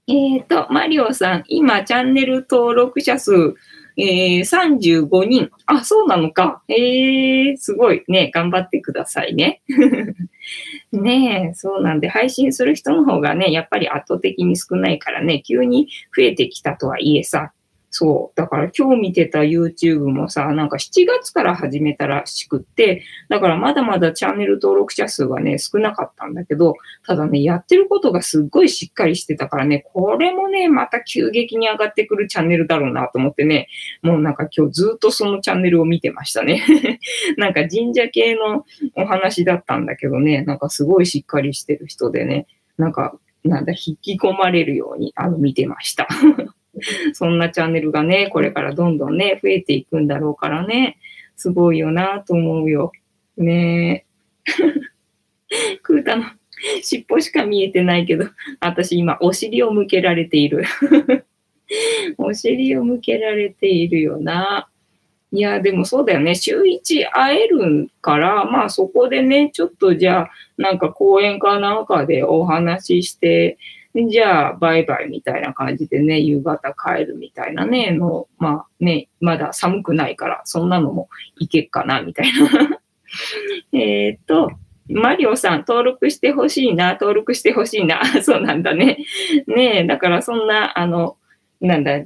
[0.09, 3.55] えっ、ー、と、マリオさん、今、チャンネル登録者数、
[3.97, 5.51] えー、35人。
[5.67, 6.63] あ、そうなのか。
[6.69, 8.31] えー、すごいね。
[8.35, 9.63] 頑張ってくださいね。
[10.93, 17.53] ねえ、そうなんで、配信する人の方がね、やっぱり圧倒的に少ないからね、急に増えてきたとはいえさ、
[17.95, 18.41] そう。
[18.41, 26.75] だから今日見てた YouTube もさ、なんか7月から始めたらしくって、だからまだまだチャンネル登録者数はね、少なかったんだけど、
[27.07, 33.69] ただね、やってることがすっごいしっかりしてたからね、これもね、また急激に上がってくるチャンネルだろうなと思ってね、
[34.01, 36.65] もうなんか今日ずっとそのチャンネルを見てましたね。
[37.37, 38.65] なんか神社系の
[38.97, 42.47] お話だったんだけどね、なんかすごいしっかりしてる人でね、
[42.79, 46.09] なんか、なんだ、引き込まれるように、あの、見てました。
[47.15, 50.99] そんなチャンネルがね、これからどんどんね、増えていくんだろうからね、
[51.37, 52.93] すごいよなと思うよ。
[53.37, 54.07] ね
[54.47, 55.73] え。
[55.83, 56.25] クータの
[56.83, 58.27] 尻尾しか見えてないけど、
[58.61, 60.65] 私今お尻を向けられている。
[62.19, 64.69] お尻を向けられているよな。
[65.33, 66.35] いや、でもそうだよね。
[66.35, 73.57] 週1会えるから、まあそこでね、ちょっとじゃあ、なんか講演かなんかでお話しして、
[73.95, 82.81] じゃあ、バイバイみたいな感じでね、夕方帰るみたいなね、の、まあね、まだ寒くないから、そんなのもいけっかな、みたいな。
[83.79, 84.51] えっと、
[84.89, 88.03] マリオさん、登録してほしいな、登録してほしいな。
[88.23, 88.99] そうなんだね。
[89.47, 91.17] ねえ、だからそんな、あの、
[91.61, 92.01] なんだ、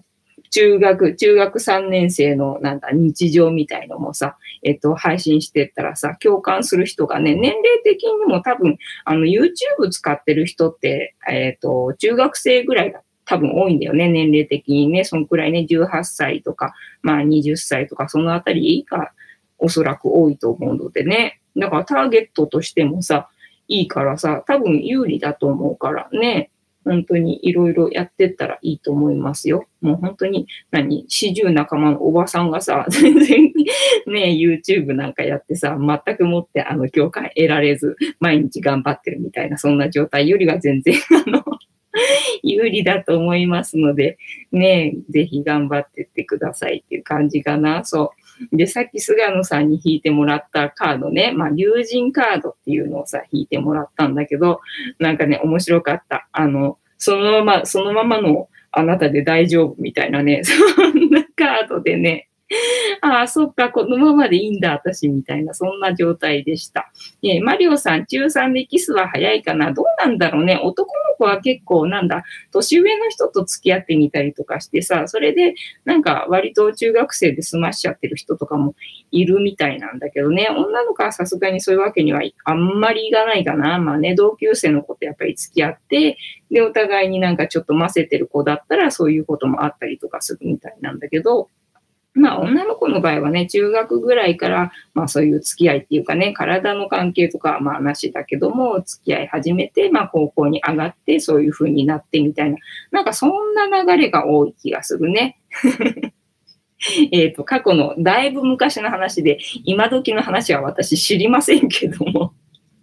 [0.56, 15.04] 中学、中学3年生のなんだ日常みたいのもさ、えっと、配信してったらさ、共感する人がね、年齢的にも多分、あの、YouTube 使ってる人って、えっと、中学生ぐらいだ多分多いんだよね、年齢的にね。
[15.04, 19.12] そのくらいね、18歳とか、まあ20歳とか、そのあたりが
[19.58, 21.42] おそらく多いと思うのでね。
[21.54, 23.28] だからターゲットとしてもさ、
[23.68, 26.50] いいからさ、多分有利だと思うからね。
[26.86, 29.66] 本当にいろいろやってったらいいと思いますよ。
[29.80, 33.52] もう本当に、何、四十仲間のおばさんがさ、 全然
[34.06, 40.94] ね、YouTube なんかやってさ、全くもってあの共感得られず、毎日頑張ってるみたいな、そんな状態よりは全然、
[41.26, 41.42] あの、
[42.44, 44.16] 有利だと思いますので、
[44.52, 47.84] ね、ぜひ頑張ってってくださいっていう感じかな。
[47.84, 48.25] そう。
[48.52, 54.60] で、さっき菅野さんに引いてもらったカードね、まあ、友人カードっていうのをさ、引いてもらったんだけど、
[54.98, 56.28] なんかね、面白かった。
[56.32, 60.52] あの、そのまま、そのままのあなたで大丈夫みたいなね、 そ
[60.88, 62.28] んなカードでね、
[63.00, 66.92] ああ、そっか、このままでいいんだ、私、みたいな、そんな状態でした。
[67.22, 69.72] えー、マリオさん、中3でキスは早いかな？
[69.72, 70.60] どうなんだろうね？
[70.62, 75.54] 男の子は結構、なんだ、年上の人と付き合ってみたりとかしてさ、それで、
[75.84, 78.76] なんか、割と中学生で済ましちゃってる人とかも
[79.10, 83.78] いるみたいなんだけどね、女の子はさすがにそういうわけにはあんまりいかないかな。
[83.78, 86.16] まあね、同級生の子とやっぱり付き合って、
[86.52, 91.50] で、お互いになんかちょっと混ぜてる子だったら、そういうこともあったりとかするみたいなんだけど、
[92.16, 102.56] まあ、女の子の場合はね、中学ぐらいから、まあ、そういう付き合いっていうかね、体の関係とかまあなしだけども、付き合い始めて、まあ、高校に上がって、そういう風になってみたいな、
[102.90, 105.38] なんかそんな流れが多い気がするね。
[107.12, 112.32] えっと、過去のだいぶ昔の話で、今時の話は私知りませんけども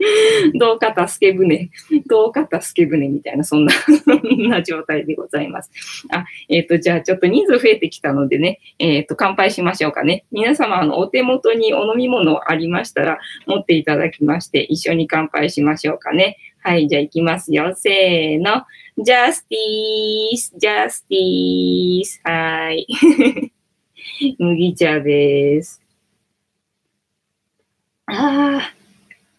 [0.56, 1.70] どうか助け舟、
[2.08, 3.74] どうか助け舟みたいな、そんな
[4.50, 5.72] な状態でございます。
[6.10, 10.26] あ、えっ、ー、と、じゃあちょっと人数増えてきたのでね、えっ、ー、と、乾杯しましょうかね。
[10.32, 16.38] 皆様、あの、お手元にお飲み物ありましたら、持っていただきまして、一緒に乾杯しましょうかね。
[16.62, 17.74] はい、じゃあ行きますよ。
[17.76, 18.64] せーの。
[18.98, 22.22] ジャスティース、ジャスティース。
[22.24, 22.88] はい。
[24.40, 25.82] 麦茶です。
[28.06, 28.83] ああ。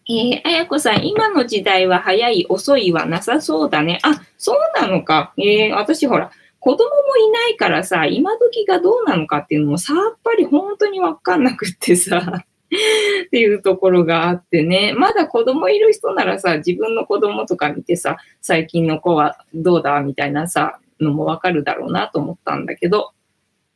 [0.07, 3.99] えー、あやこさん、今の時代は早い、遅いはなさそうだね。
[4.03, 5.33] あ、そうなのか。
[5.37, 12.17] えー、私ほら、子供もいないからさ、今時がどうなのかっていうのもさっぱり本当にわかんなくってさ、
[13.25, 14.93] っていうところがあってね。
[14.93, 23.11] まだ子供いる人ならさ、自分の子供とか見てさ、最近の子はどうだみたいなさ、のもわかるだろうなと思ったんだけど、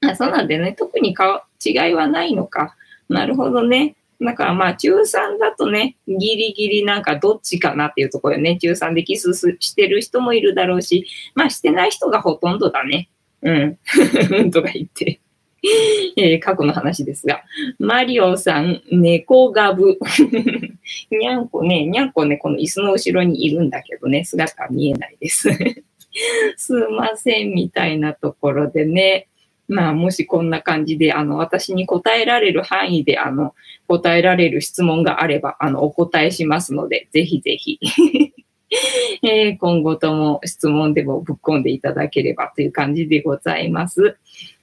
[0.01, 2.75] あそうなんでね、特にか違いはないのか。
[3.09, 3.95] なるほどね。
[4.21, 8.57] だからまあ中3だとね、ギリギリなんかどっちかなっていうところよね。
[8.57, 13.09] 中3でキスしてる人もいるだろうし、まあしてない人がほとんどだね。
[13.41, 13.77] うん。
[14.51, 15.21] とか言って。
[16.17, 17.43] えー、過去の話ですが。
[17.79, 19.97] マリオさん、猫ガブ。
[21.11, 25.49] にゃんこね、にゃんこね、この椅子の後ろにいるんだけどね、姿は見えないです。
[26.57, 29.28] すいません、みたいなところでね。
[29.69, 33.53] まあ、もしこんな感じで、あの、私に答えられる範囲で、あの、
[33.87, 37.79] 答えられる質問があれば、あの、お答えしますので、ぜひぜひ。
[39.23, 44.17] えー、今後とも質問でもぶっ込んでいただければという感じでございます。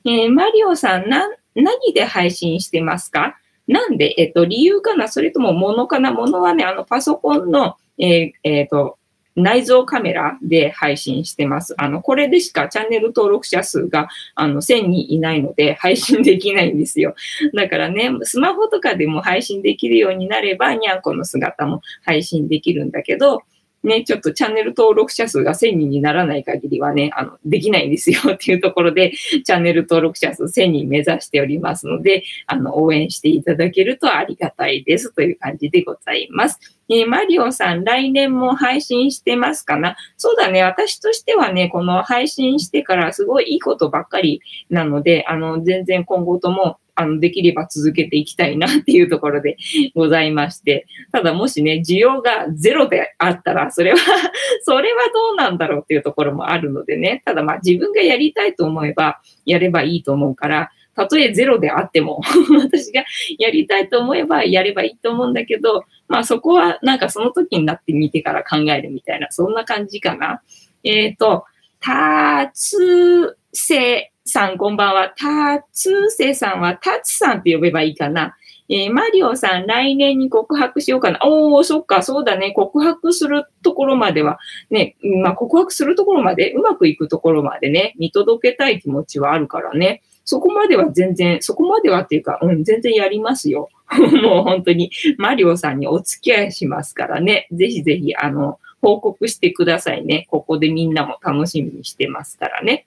[0.04, 3.38] えー、マリオさん、な、何で配信してますか？
[3.66, 5.08] なんで、えっと、理由かな？
[5.08, 6.12] それとも物かな？
[6.12, 8.98] 物はね、あの、パソコンの、えー、えっ、と、
[9.36, 11.74] 内蔵カメラで配信してます。
[11.78, 17.14] あの、これでしかチャンネル登録者数が、あの、1000人いないので配信できないんですよ。
[17.54, 23.42] だからね、スマホとかでも配信できるようになれば、にゃんこの姿も配信できるんだけど、
[23.82, 36.58] ね、ちょっとチャンネル登録者数が1000人にならない限りはね、あの、できないんですよっていうところで、チャンネル登録者数1000人目指しておりますので、あの、応援していただけるとありがたいですという感じでございます。
[36.88, 39.96] えー、マリオさん、来年も配信してますかな？
[40.16, 40.62] そうだね。
[40.62, 49.56] 私としてはね、この配信してからすごいいいことばっかりなので、あの、全然今後ともあの、できれば続けていきたいなっていうところで
[49.94, 53.98] ございまして、ただもしね、需要がゼロであったら、それは
[54.62, 62.22] それはどうなんだろうっていうところもあるのでね、ただまあ自分がやりたいと思えば、やればいいと思うから、たとえゼロであっても
[62.58, 63.04] 私が
[63.38, 70.40] やりたいと思えばやればいいと思うんだけど、まあそこはなんかその時になってみてから考えるみたいな、そんな感じかな。
[70.82, 71.44] えっ、ー、と、
[71.80, 75.14] たつせさん、こんばんは。
[75.16, 78.36] たつせさんは、たつさんって呼べばいいかな。
[78.68, 81.20] えー、マリオさん、来年に告白しようかな。
[81.24, 82.52] おー、そっか、そうだね。
[82.52, 84.38] 告白するところまでは、
[84.70, 90.02] ね、まあ、告白するところまで、うまくいくところまでね、見届けたい気持ちはあるからね。
[90.24, 93.68] そこまでは全然、そこまではっていうか、うん、全然やりますよ。
[94.22, 97.46] もう本当に、マリオさんにお付き合いしますからね。
[97.52, 100.26] ぜひぜひ、あの、報告してくださいね。
[100.30, 102.86] ここでみんなも楽しみにしてますからね。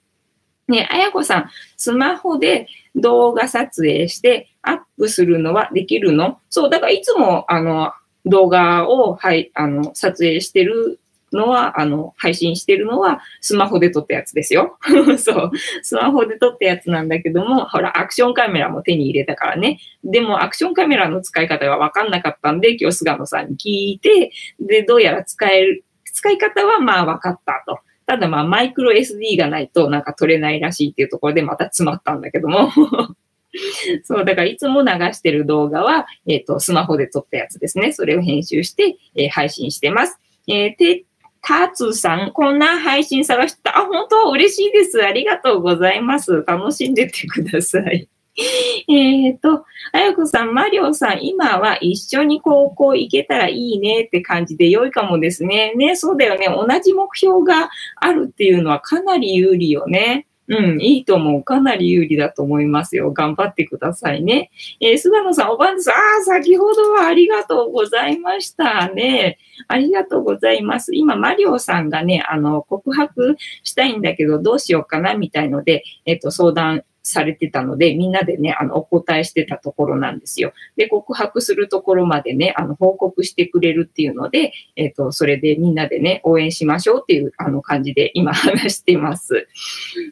[0.70, 6.38] ね、あやこさん、スマホで動画撮影してアップするのはできるの？
[6.48, 7.92] そう、だからいつも、あの、
[8.24, 11.00] 動画を、はい、あの、撮影してる
[11.32, 14.78] のは、あの、配信してるのは、スマホで撮ったやつですよ。
[15.18, 15.50] そう。
[15.82, 19.78] スマホで撮ったやつなんだけども、ほら、アクションカメラも手に入れたからね。
[20.04, 27.78] でも、アクションカメラの使い方がわかんなかったんで、今日菅野さんに聞いて、で、どうやら使える、使い方はまあ分かったと。
[28.10, 32.72] ただまあマイクロ SD がないとなんか撮れないらしいっていうところでまた詰まったんだけども
[34.02, 37.92] そう、だからいつも流してる動画は、えっ、ー、と、スマホで撮ったやつですね。
[37.92, 40.18] それを編集して、えー、配信してます。
[40.48, 41.04] えー、て、
[41.42, 43.76] タツさん、こんな配信探した。
[43.76, 45.04] あ、本当嬉しいです。
[45.04, 46.44] ありがとうございます。
[46.46, 48.08] 楽しんでてください。
[48.88, 55.74] えっと、あやこさん、マリオさん、今は一緒に高校行けたらいいねって感じで良いかもですね。
[55.74, 56.46] ね、そうだよね。
[56.46, 60.26] 同じ目標があるっていうのはかなり有利よね。
[60.50, 61.44] うん、いいと思う。
[61.44, 63.12] かなり有利だと思いますよ。
[63.12, 64.50] 頑張ってくださいね。
[64.80, 65.90] えー、菅野さん、おばんです。
[65.90, 69.38] ああ、先ほどはありがとうございましたね。
[69.68, 70.92] ありがとうございます。
[70.92, 80.52] 今、マリオさんがね、あの、告白したいんだけど、どうしようかな、みたいので、えっ、と、相談されてたので、みんなでね、あの、お答えしてたところなんですよ。
[80.76, 89.48] で、告白するところまでね、あの、報告してくれるっていうので、えっ、ー、と、それでみんなでね、応援しましょうっていう、あの、感じで今話してます。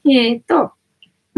[0.09, 0.73] えっ、ー、と、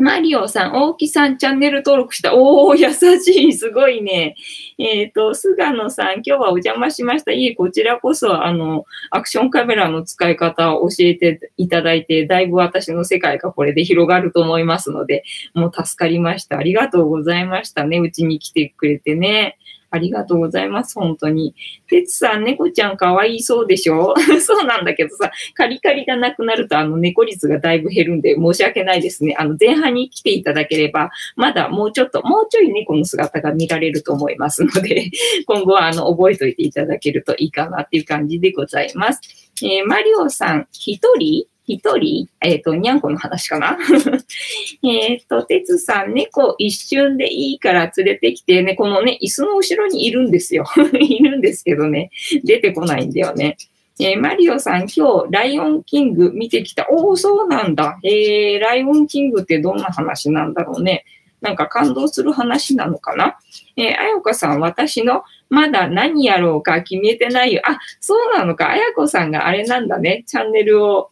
[0.00, 2.34] マリオさん、大木さんチャンネル登録した。
[2.34, 3.52] おー、優しい。
[3.52, 4.34] すごいね。
[4.78, 7.32] えっ、ー、と、菅野さん、今日はお邪魔しました。
[7.32, 16.56] いえ、こちらこそ、あの、アクションカメラの使い方を教えていただいて、だいぶ私の世界がこれで広がると思いますので、もう助かりました。
[16.56, 17.98] ありがとうございましたね。
[17.98, 19.58] うちに来てくれてね。
[19.90, 21.54] ありがとうございます、本当に。
[21.88, 24.14] てつさん、猫ちゃんかわいそうでしょ？
[24.40, 29.34] そうなんだけどさ、カリカリがなくなると、あの、猫率がだいぶ減るんで、申し訳ないですね。
[29.38, 35.10] あの、前半に来ていただければ、まだもうちょっと、もうちょい猫の姿が見られると思いますので、
[35.46, 39.20] 今後は、あの、覚えておいていただけるといいかなっていう感じでございます。
[39.62, 41.46] えー、マリオさん、一人？
[41.74, 43.78] 一人、えっ、ー、と、にゃんこの話かな？
[44.82, 50.64] えっと、てつさん、猫一瞬でいいから連れてきてね、このね、椅子の後ろにいるんですよ。
[50.92, 52.10] いるんですけどね、
[52.44, 53.56] 出てこないんだよね。
[54.00, 56.86] えー、マリオさん、今日、ライオンキング見てきた。
[56.90, 57.98] おお、そうなんだ。
[58.02, 61.04] えー、ライオンキングってどんな話なんだろうね。
[61.40, 63.36] なんか感動する話なのかな？
[63.76, 67.62] えー、あやこさん、私のまだ何やろうか決めてないよ。
[67.64, 68.70] あ、そうなのか。
[68.70, 70.24] あやこさんがあれなんだね。
[70.26, 71.10] チャンネルを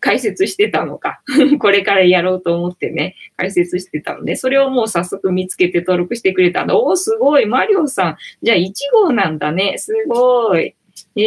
[0.00, 1.20] 解説してたのか。
[1.58, 6.86] これからやろうと思ってね、解説してたので、それをもう早速見つけて登録してくれたの。
[6.86, 7.46] おー、すごい。
[7.46, 8.16] マリオさん。
[8.42, 9.76] じゃあ1号なんだね。
[9.78, 10.74] すごい。
[11.16, 11.22] え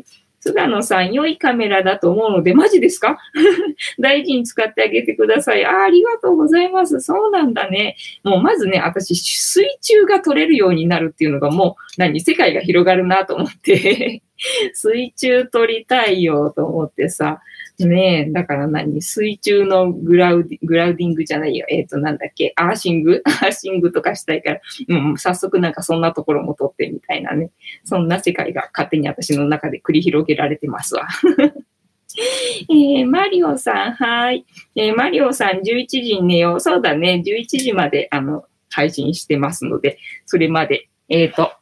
[0.00, 0.02] ー、
[0.40, 3.18] 菅野さん、良いカメラだと思うので、マジですか？
[3.98, 5.82] 大事に使ってあげてくださいあ。
[5.82, 7.00] ありがとうございます。
[7.00, 7.96] そうなんだね。
[8.24, 14.22] もうまずね、私、水中が撮れるようになるっていうのがもう、何、世界が広がるなと思って
[14.74, 17.40] 水中撮りたいよと思ってさ、
[17.86, 19.00] ねえ、だから何？
[19.00, 21.64] 水中のグラウディグラウディングじゃないよ。
[21.68, 22.52] えっ、ー、と、なんだっけ？
[22.56, 23.22] アーシング？
[23.26, 27.50] アーシングとかしたいから、うん、早速なんかそんなところも撮ってみたいなね。
[27.84, 31.06] そんな世界が勝手に私の中で繰り広げられてますわ。
[32.68, 34.44] えー、マリオさん、はい。
[34.74, 36.60] えー、マリオさん、11時に寝よう。
[36.60, 37.22] そうだね。
[37.24, 40.88] 11時まで、あの、配信してますので、それまで。
[41.08, 41.52] えっ、ー、と、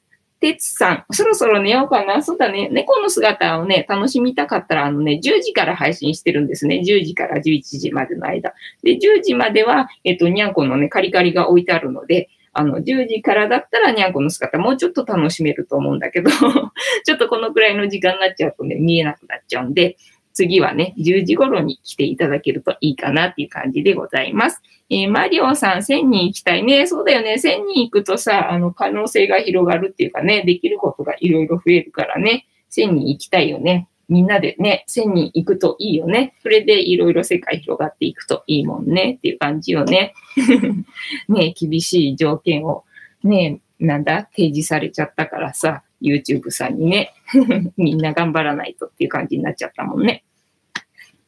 [0.41, 2.23] てつさん、そろそろ寝ようかな。
[2.23, 2.69] そうだね。
[2.71, 6.83] 猫の姿をね、楽しみたかったら、あのね、10時から配信してるんですね。
[6.85, 8.55] 10時から11時までの間。
[8.83, 16.31] で、10時までは、えっと、にゃんこのね、カリカリが置いてあるので、あの、10時からだったらにゃんこの姿もうちょっと楽しめると思うんだけど
[17.05, 19.97] ちょっとこのくらいの時間になっちゃうとね、見えなくなっちゃうんで、
[20.37, 24.61] 次はね、10時頃に来ていただけるといいかなっていう感じでございます。
[24.91, 26.87] えー、マリオさん1000人行きたいね。
[26.87, 27.37] そうだよね。
[27.39, 33.89] 1000人行くとさ、あの、可能性が広がるっていうかね、できることがいろいろ増えるからね、1000人行きたいよね。
[34.11, 36.35] みんなでね、1000人行くといいよね。
[36.43, 40.13] それでいろいろ世界広がっていくといいもんねっていう感じよね。
[41.31, 42.85] ね、厳しい条件を
[43.25, 47.15] ね、なんだ、提示されちゃったからさ、YouTube さんにね、
[47.77, 50.25] みんな頑張らないとっていう感じになっちゃったもんね。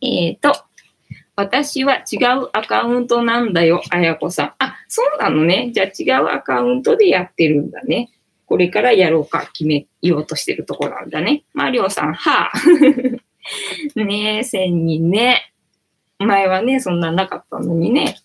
[0.01, 0.55] えっ、ー、と、
[1.37, 4.53] 私は違うアカウントなんだよ、あやこさん。
[4.59, 5.71] あ、そうなのね。
[5.73, 8.11] じゃあ違うアカウントでやってるんだね。
[8.47, 11.45] これからやろうか決めようとしてるところなんだね。
[11.53, 13.21] マリオさん、はぁ。
[14.05, 15.53] ねえ、1000人ね。
[16.19, 18.17] 前はね、そんななかったのにね。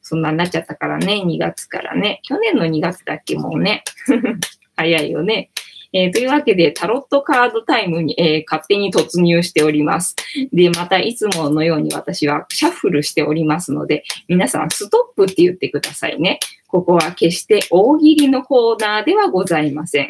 [0.00, 2.20] そんなになっちゃったからね、2月からね。
[2.22, 3.82] 去年の2月だっけ、もうね。
[4.76, 5.50] 早いよね。
[5.96, 10.14] えー、というわけで、タロットカードタイムに、えー、勝手に突入しております。
[10.52, 16.38] で、またいつものように私はシャッフルしておりますので、皆さんストップって言ってくださいね。
[16.68, 20.08] ここは決して大喜利のコーナーではございません。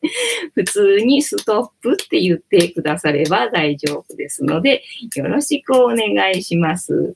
[0.54, 4.84] 普通にストップって言ってくだされば大丈夫ですので、
[5.16, 7.14] よろしくお願いします。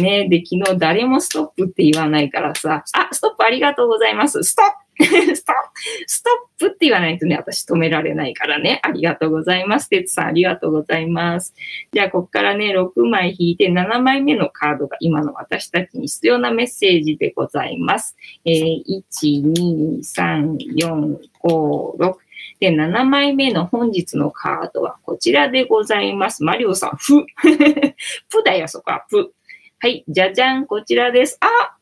[0.00, 4.42] ねで、昨日誰もストップって言わないからさ、あ、ストップありがとうございます。
[4.42, 4.89] ストップ
[5.34, 5.70] ストップ
[6.06, 8.80] ストップって言わないとね、私止められないからね。
[8.82, 9.88] ありがとうございます。
[9.88, 11.54] てつさん、ありがとうございます。
[11.92, 18.16] じゃあ、ここからね、6枚引いて7枚目のカードが今の私たちに必要なメッセージでございます。
[18.44, 22.14] えー、1、2、3、4、5、6。
[22.58, 26.44] で、7枚目の本日のカードはこちらでございます。
[26.44, 27.24] マリオさん、ふ。
[28.28, 29.32] プだよ、そこは、プ。
[29.78, 31.38] はい、じゃじゃん、こちらです。
[31.40, 31.79] あ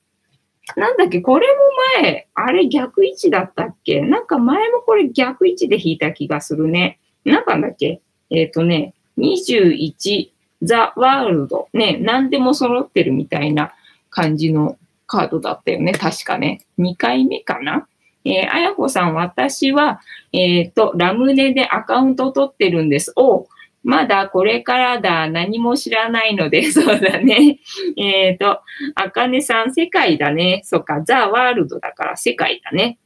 [0.77, 4.01] なんだっけ、これも前、あれ逆位置だったっけ？
[4.01, 6.99] なんか前もこれ逆位置で引いた気がするね。
[7.25, 8.01] なんかだっけ？
[8.31, 10.31] えっ、ー、とね、21
[10.63, 11.69] ザ・ワールド。
[11.73, 13.73] ね、何でも揃ってるみたいな
[14.11, 15.93] 感じのカードだったよね。
[15.93, 16.61] 確かね。
[16.79, 17.89] 2回目かな？
[18.25, 20.01] えー、あやこさん、私は、
[20.33, 23.13] えっ、ー、と、ラムネでアカウント取ってるんです。
[23.17, 23.47] お
[23.85, 25.29] まだこれからだ。
[25.29, 27.61] 何も知らないので、 そうだね。
[27.97, 28.61] えっ、ー、と、
[28.95, 30.63] あかねさん、世界だね。
[30.65, 32.99] そっか、ザ・ワールドだから世界だね。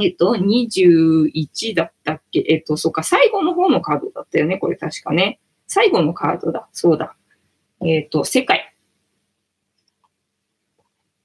[0.00, 2.44] えっ、ー、と、21だったっけ？
[2.48, 4.58] えっ、ー、と、そっか、最後の方のカードだったよね。
[4.58, 5.38] これ確かね。
[5.66, 6.68] 最後のカードだ。
[6.72, 7.14] そうだ。
[7.84, 8.74] えっ、と、世界。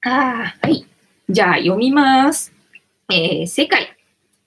[0.02, 0.86] ああ、はい。
[1.28, 2.54] じゃあ、読みます。
[3.10, 3.96] え世界。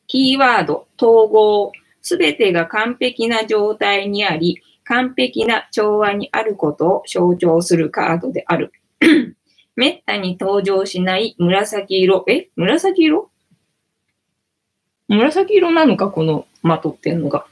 [0.07, 1.71] キーワード、統合。
[2.01, 8.73] すべてが完璧な状態にあり、完璧な調和にあることを象徴するカードである。
[9.75, 12.25] めったに登場しない紫色。
[12.27, 12.49] え？
[12.55, 13.31] 紫色？
[15.07, 17.45] 紫色なのかこのまとってんのが。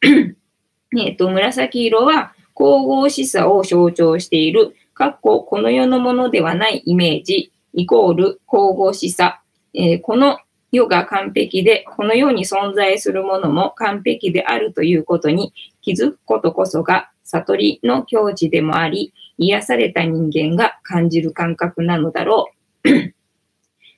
[0.96, 9.40] えっと、紫色は神々しさを象徴している、かっここの世のものではないイメージ、イコール神々しさ。
[9.74, 10.38] えー、この
[10.74, 15.52] 世が完璧で、この世に存在するものも完璧であるということに
[15.82, 22.50] 気づくことこそが悟りの境地でもあり、癒された人間が感じる感覚なのだろ
[22.84, 22.88] う。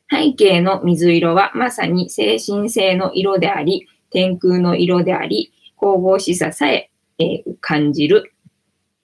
[0.08, 8.32] 背景の水色はまさに精神性の色であり、天空の色であり、神々しささええー、感じる、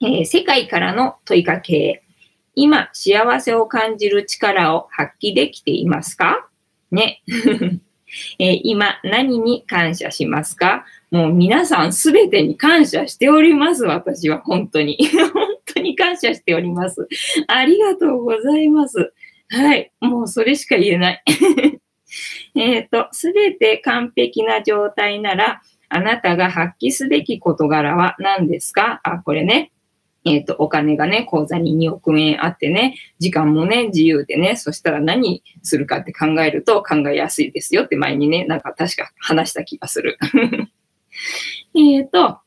[0.01, 2.03] えー、世界からの問いかけ。
[2.55, 6.47] 今、幸せを感じる力を発揮できていますか？
[6.93, 7.21] ね。
[8.37, 10.85] えー、今何に感謝しますか？
[11.09, 13.85] もう皆さんすべてに感謝しております。
[13.85, 14.97] 私は本当に。
[15.33, 17.07] 本当に感謝しております。
[17.47, 19.13] ありがとうございます。
[19.49, 19.91] はい。
[19.99, 21.23] もうそれしか言えない。
[22.55, 29.01] えっと、すべて完璧な状態なら、あなたが発揮すべき事柄は何ですか？
[29.03, 29.71] あ、これね。
[30.25, 40.17] えっ、ー、と、お金がね、口座に2億円あってね、時間もね、自由でね、そしたら何するかって考えると考えやすいですよって前にね、なんか確か話した気がする。
[41.75, 42.39] えっと、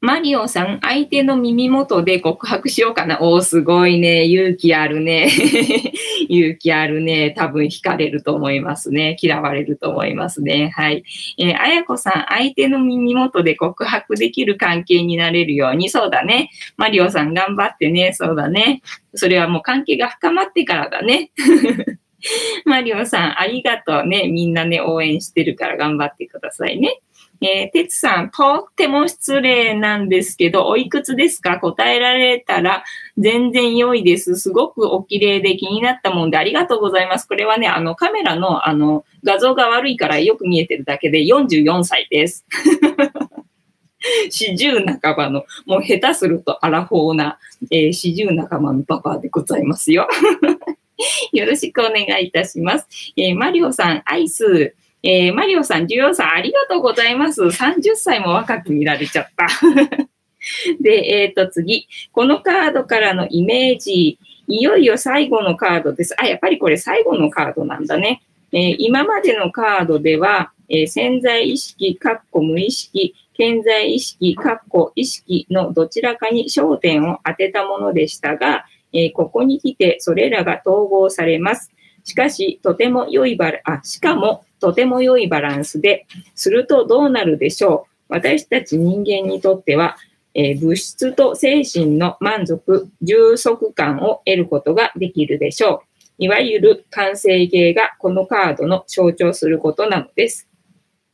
[0.00, 3.18] マリオさん、相手の耳元で告白しようかな。
[3.20, 4.26] おー、すごいね。
[4.26, 5.28] 勇気あるね。
[6.28, 7.32] 勇気あるね。
[7.36, 9.16] 多分惹かれると思いますね。
[9.20, 10.70] 嫌われると思いますね。
[10.72, 11.02] はい。
[11.36, 16.50] えー、あやこさん、相手の耳元で告白できる関係になれるように、そうだね。
[16.76, 18.12] マリオさん、頑張ってね。
[18.12, 18.82] そうだね。
[19.14, 21.32] それはもう関係が深まってからだね。
[22.64, 24.28] マリオさん、ありがとうね。
[24.28, 27.00] みんなね、応援してるから頑張ってくださいね。
[27.40, 31.60] えー、てつさん、とっても失礼なんですけど、おいくつですか？
[31.60, 32.84] 答えられたら
[33.16, 34.36] 全然良いです。
[34.36, 37.28] すごくお綺麗で気になったもんでありがとうございます。
[37.28, 42.44] これはね、あの、カメラの、あの、画像が悪いからよく見えてるだけで44歳です。
[44.30, 47.38] 四十半ばの、もう下手するとアラフォーな、
[47.70, 50.08] えー、四十半ばのパパでございますよ。
[51.32, 52.88] よろしくお願いいたします。
[53.16, 57.42] えー、マリオさん、アイス、えー、マリオさん、14歳ありがとうございます。
[57.42, 59.46] 30歳も若く見られちゃった。
[60.80, 61.86] で、えっ、ー、と、次。
[62.12, 64.18] このカードからのイメージ。
[64.50, 66.14] いよいよ最後のカードです。
[66.18, 68.22] あ、やっぱりこれ最後のカードなんだね。
[68.50, 81.70] えー、今までのカードでは、えー、潜在意識、かっこ無意識、潜在意識、かっこ意識のどちらかに焦点を当てたものでしたが、えー、ここに来てそれらが統合されます。
[82.08, 88.14] しかし、とても良いバラ、あ、しかも、とても良いバランスで、するとどうなるでしょう？
[88.14, 89.98] 私たち人間にとっては、
[90.32, 95.82] えー、物質と精神の満足、充足感を得ることができるでしょ
[96.18, 96.24] う。
[96.24, 100.48] いわゆる完成形がこのカードの象徴することなのです。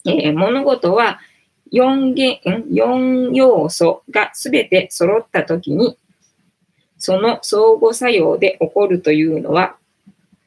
[0.06, 1.18] えー、物事は
[1.72, 2.40] 4, 元
[2.70, 5.98] 4要素がすべて揃ったときに、
[6.98, 9.76] その相互作用で起こるというのは、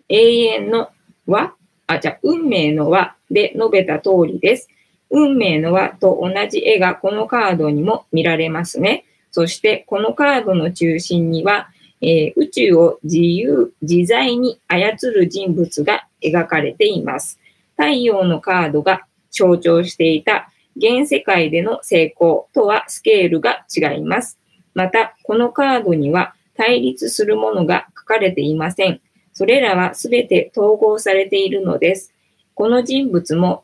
[0.10, 0.90] 永遠の
[1.26, 1.54] 和、
[1.88, 4.70] あ、じゃ運命の和で述べた通りです。
[5.10, 9.06] 運命の輪と同じ絵がこのカードにも見られますね。
[9.32, 11.70] そしてこのカードの中心には、
[12.02, 17.40] えー、宇宙を自由自在に操る人物が描かれています。
[17.76, 24.40] 太陽のカードが象徴していた現世界での成功とはスケールが違います。
[24.74, 29.02] また、このカードには対立するものが書かれていません。
[29.38, 32.12] それらはすべて統合されているのです。
[32.56, 33.62] この人物も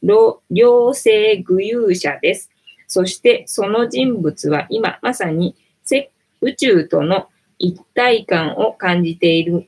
[0.52, 2.52] 両性具有者です。
[2.88, 5.56] そしてその人物は今まさに
[6.42, 9.68] 宇宙との一体感を感じている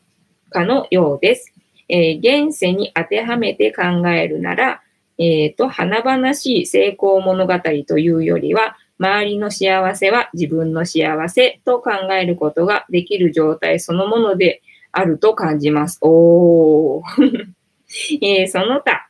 [0.51, 1.51] かのようです。
[1.89, 4.83] えー、現世に当てはめて考えるなら、
[5.17, 14.61] えっ、ー、と、華々しい成功物語というよりは、周りの幸せは自分の幸せと考えることができる状態そのもので
[14.97, 15.99] あると感じます。
[16.01, 17.53] おー。
[18.21, 19.09] えー、その他、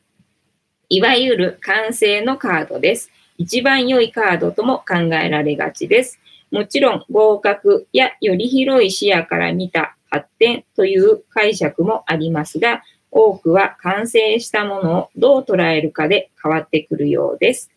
[0.89, 3.11] いわゆる完成のカードです。
[3.37, 6.19] 一番良いカードとも考えられがちです。
[6.49, 12.81] もちろん合格やより広い視野から見た発展という解釈もありますが、
[13.11, 17.69] 多くは完成したものをどう捉えるかで変わってくるようです。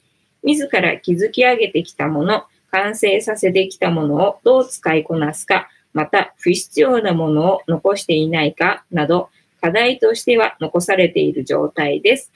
[0.42, 5.68] 自ら築き上げてきたもの、完成させてきたものをどう使いこなすか、
[5.98, 9.30] また不必要なものを残していないかなど、
[9.60, 12.30] 課題としては残されている状態です。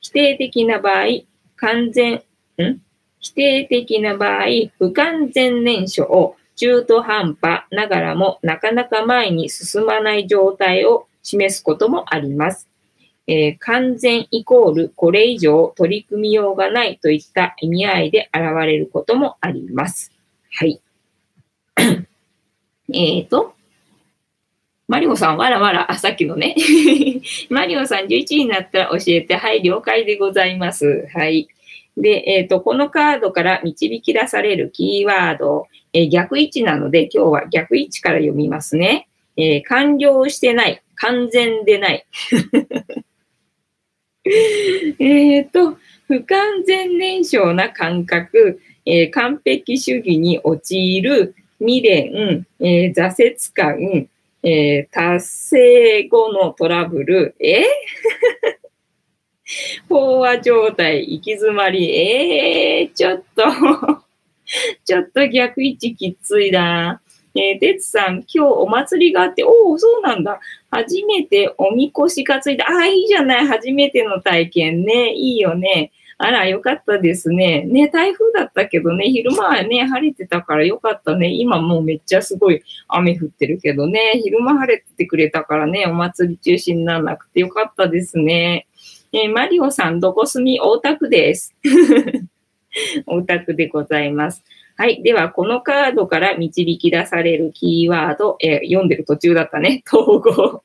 [0.00, 1.04] 否定的な場合、
[1.56, 2.80] 完全、ん？
[3.20, 4.46] 否定的な場合、
[4.78, 12.66] 不完全燃焼を、中途半端ながらもなかなか前に進まない状態を示すこともあります。
[13.26, 20.12] えー、完全イコールこれ以上取り組みようがないといった意味合いで現れることもあります。
[20.50, 20.80] はい。
[22.92, 23.54] えっと、
[24.88, 26.54] マリオさん、わらわら、あ、さっきのね。
[27.48, 31.08] マリオさん、11になったら教えて、はい、了解でございます。
[31.14, 31.48] はい。
[31.96, 39.08] で、えっ、ー、と、このカードから導き出されるキーワード、えー、逆位置なので、今日は逆位置から読みますね。
[39.36, 42.06] えー、完了してない、完全でない。
[44.98, 54.08] えっと、不完全燃焼な感覚、え、完璧主義に陥る未練、えー、挫折感、
[54.42, 57.64] えー、達成後のトラブル、え
[59.88, 63.44] 飽和状態、行き詰まり、えー、ちょっと
[64.84, 67.00] ちょっと逆位置きついな。
[67.34, 70.38] えー、てつさん、今日お祭りがあって、おお、そうなんだ。
[70.70, 72.66] 初めておみこし担いだ。
[72.68, 73.46] ああ、いいじゃない。
[73.46, 75.12] 初めての体験ね。
[75.12, 75.92] いいよね。
[76.24, 77.64] あら、よかったですね。
[77.64, 81.32] ね、台風だったけどね、昼間はね、晴れてたからよかったね。
[81.32, 88.68] 今もうめっちゃすごい雨降ってるけどね、昼間晴れてくれたからね、お祭り中止にならなくてよかったですね。
[89.12, 91.56] えー、マリオさん、どこ住み大田区です。
[93.06, 94.44] 大田区でございます。
[94.76, 95.02] はい。
[95.02, 99.82] では、このカードから導き出されるキーワード、えー、読んでる途中だったね。
[99.92, 100.62] 統合。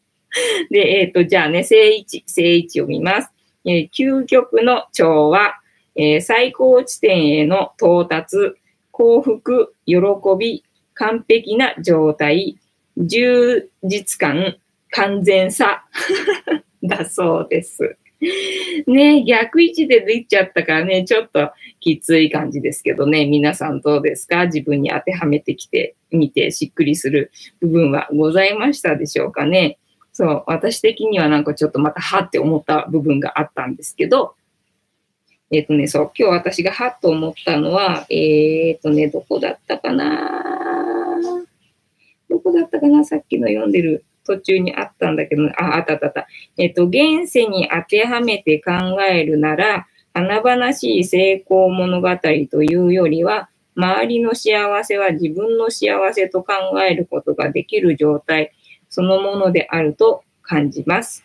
[0.70, 3.32] で、えっ、ー、と、じゃあね、正位置、正位置を見ます。
[3.68, 5.56] えー、究極の調和、
[5.96, 8.38] えー、最高地点への到達、
[8.92, 9.96] 幸福、喜
[10.40, 10.64] び、
[10.94, 12.58] 完璧な状態、
[12.98, 14.56] 充実感、
[14.90, 15.86] 完全さ
[16.84, 17.98] だそうです。
[18.88, 24.46] ね逆位置で出ちゃったからね、ちょっときつい感じですけどね、皆さんどうですか？
[24.46, 29.78] 自分に当てはめてきてみてしっくりする部分はございましたでしょうかね？
[30.18, 34.34] そう、私的にはなんかちょっとまたはって思った部分があったんですけど、
[35.52, 38.16] えっ、ー、とね、そう、今日私がはっと思ったのは、え
[38.76, 40.44] っ、ー、とね、どこだったかな？
[42.32, 43.06] どこだったかな？
[43.06, 46.28] さっきの読んでる途中にあったんだけど、あ、あったあったあった。
[46.58, 48.72] えっ、ー、と、現世に当てはめて考
[49.04, 52.10] えるなら、華々しい成功物語
[52.50, 58.52] というよりは、周りの幸せは自分の幸せと考えることができる状態。
[58.98, 61.24] そのものであると感じます。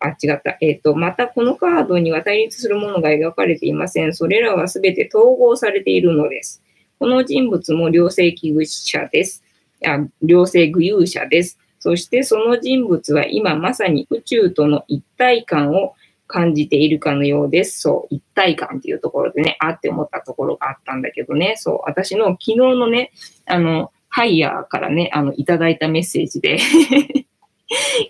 [0.00, 0.58] あ、違った。
[0.60, 4.12] えっ、ー、と、またこのカードには対立するものが描かれていません。
[4.12, 6.62] それらはすべて統合されているのです。
[6.98, 9.42] この人物も両性器具者です。
[9.86, 11.58] あ両性具有者です。
[11.78, 15.94] そしてその人物は今まさに宇宙との一体感を
[16.26, 17.80] 感じているかのようです。
[17.80, 23.10] そう、一体感っていうところでね、あって思ったところがあったんだけどね、そう、私の昨日のね、
[23.46, 27.28] あの、ハイヤーからね、あの、いただいたメッセージで 昨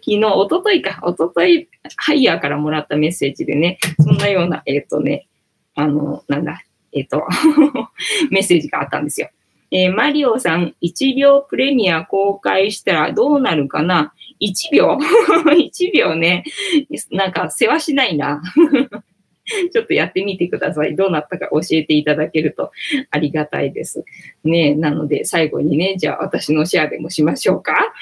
[0.05, 5.27] 日、おとといか、おととい、ハイヤーからもらったメッセージでね、そんなような、えっ、ー、とね、
[5.75, 7.27] あの、なんだ、えっ、ー、と
[8.31, 9.31] メッセージがあったんですよ。
[9.73, 14.97] えー、マリオさん、1秒プレミア公開したらどうなるかな ?1 秒
[15.43, 16.45] ?1 秒ね。
[17.11, 18.41] なんか、世話しないな。
[19.73, 20.97] ちょっとやってみてください。
[20.97, 22.73] どうなったか教えていただけると
[23.11, 24.05] ありがたいです。
[24.45, 27.95] ねなので、最後にね、じゃあ私のシェアでもしましょうか。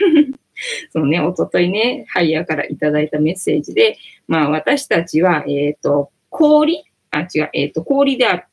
[0.93, 6.85] そのね、おとといね、ハイヤーからいただいたメッセージで、まあ私たちは、えっ、ー、と、氷？
[7.11, 8.45] あ、違う、えっ、ー、と、氷である。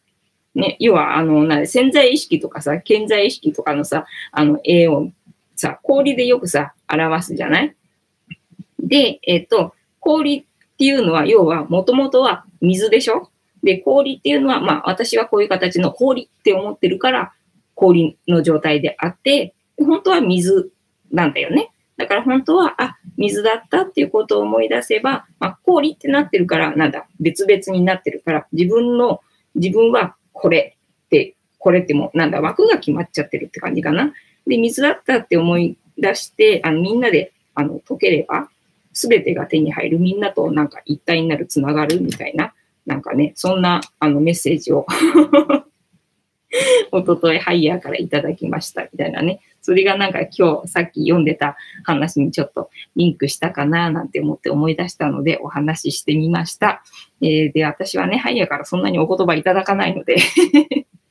[0.54, 5.12] ね、要は、あの、な潜在意識とかさ、健在意識とかのさ、あの、絵を
[5.56, 7.76] さ、氷でよくさ、表すじゃない？
[8.80, 10.46] で、えっ、ー、と、氷
[10.82, 13.30] っていうのは、要は、もともとは水でしょ？
[13.62, 17.34] で、氷っていうのは、まあ、私はこういう形の氷って思ってるから、
[17.76, 20.72] 氷の状態であって、本当は水
[21.12, 21.70] なんだよね。
[21.98, 29.22] だから本当は、あ、水だったっていうことを思い出せば、まあ、氷ってなってるから、なんだ、別々になってるから、自分の、
[29.54, 30.76] 自分はこれ
[31.06, 34.14] って、これってもう、なんだ、枠が決まっちゃってるって感じかな。
[34.48, 38.50] で、水だったって思い出して、あの、みんなで、あの、解ければ、
[38.94, 42.54] すべてが手に入る、みんなとなんか一体になる、つながるみたいな、
[42.86, 44.86] なんかね、そんな、あの、メッセージを
[46.92, 49.40] おとといハイヤーからいただきました、みたいなね。
[49.62, 56.84] それがなんか今日さっき読んでた話にちょっとリンクしたかななんて思って思い出したのでお話ししてみました。
[57.22, 60.18] えー、で、私はね、ハイヤーからそんなにお言葉いただかないので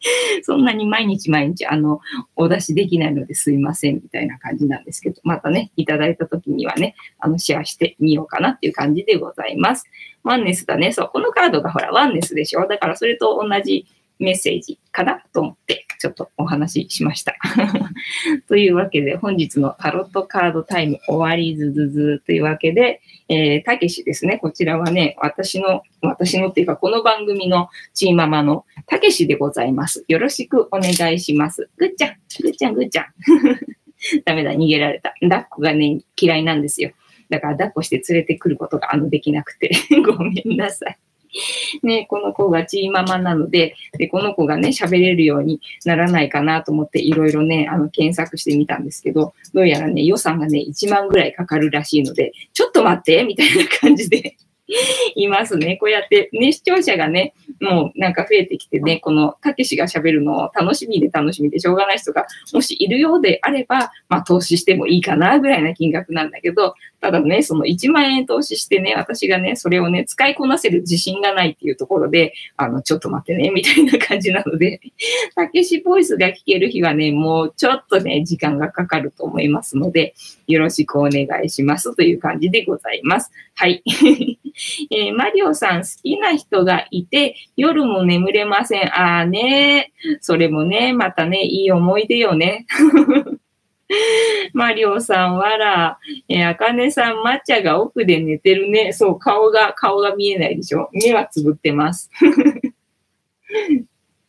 [0.43, 2.01] そんなに毎日毎日、あの、
[2.37, 9.85] お出しできないのですいません、みたいな感じなんですけど、またね、いただいた時にはね、あの、シェアしてみようかなっていう感じでございます。
[10.23, 10.93] ワンネスだね。
[10.93, 12.67] そう、このカードがほら、ワンネスでしょ？
[12.67, 13.87] だからそれと同じ
[14.19, 17.37] メッセージかなと思って、ちょっとお話ししました。
[18.49, 24.39] というわけで、本日のタロットカードタイム終わりずずずというわけで、え、たけしですね。
[24.39, 30.07] こちらはね、私の、私のっていうか、この番組のチーママのたけしでございます。
[30.09, 31.69] よろしくお願いします。
[31.77, 33.05] ぐっちゃん、ぐっちゃん、ぐっちゃん。
[34.25, 35.13] ダメだ、逃げられた。
[35.21, 36.93] 抱っこがね、嫌いなんですよ。
[37.29, 39.71] だから抱っこして連れてくることがあのできなくて
[40.05, 40.99] ごめんなさい。
[41.83, 54.37] ね、この子がチーママなので、で、この子がね、喋れるようにならないかなと思って、いろいろね、あの、検索してみたんですけど、どうやらね、予算がね、1万ぐらいかかるらしいので、ちょっと待ってみたいな感じで。
[55.15, 55.77] いますね。
[55.77, 74.81] こうやってね、視聴者がね、もうなんか増えてきてね、このたけしが喋るのを楽しみで楽しみでしょうがない人がもしいるようであれば、まあ投資してもいいかなぐらいな金額なんだけど、ただね、その1万円投資してね、私がね、それをね、使いこなせる自信がないっていうところで、あの、ちょっと待ってね、みたいな感じなので、
[75.35, 80.15] たけしボイスが聞ける日はね、もうちょっとね、時間がかかると思いますので、
[80.47, 83.31] よろしくお願いしますという感じでございます。
[83.55, 83.83] はい。
[84.91, 88.89] えー、マリオさん好きな人がいて、夜も眠れません。
[88.89, 92.67] ああね、それもね、またね、いい思い出よね。
[94.55, 95.99] マリオさん、わら、
[96.29, 98.93] えあかねさん、抹茶が奥で寝てるね。
[98.93, 100.89] そう、顔が、顔が見えないでしょ。
[100.93, 102.11] 目はつぶってます。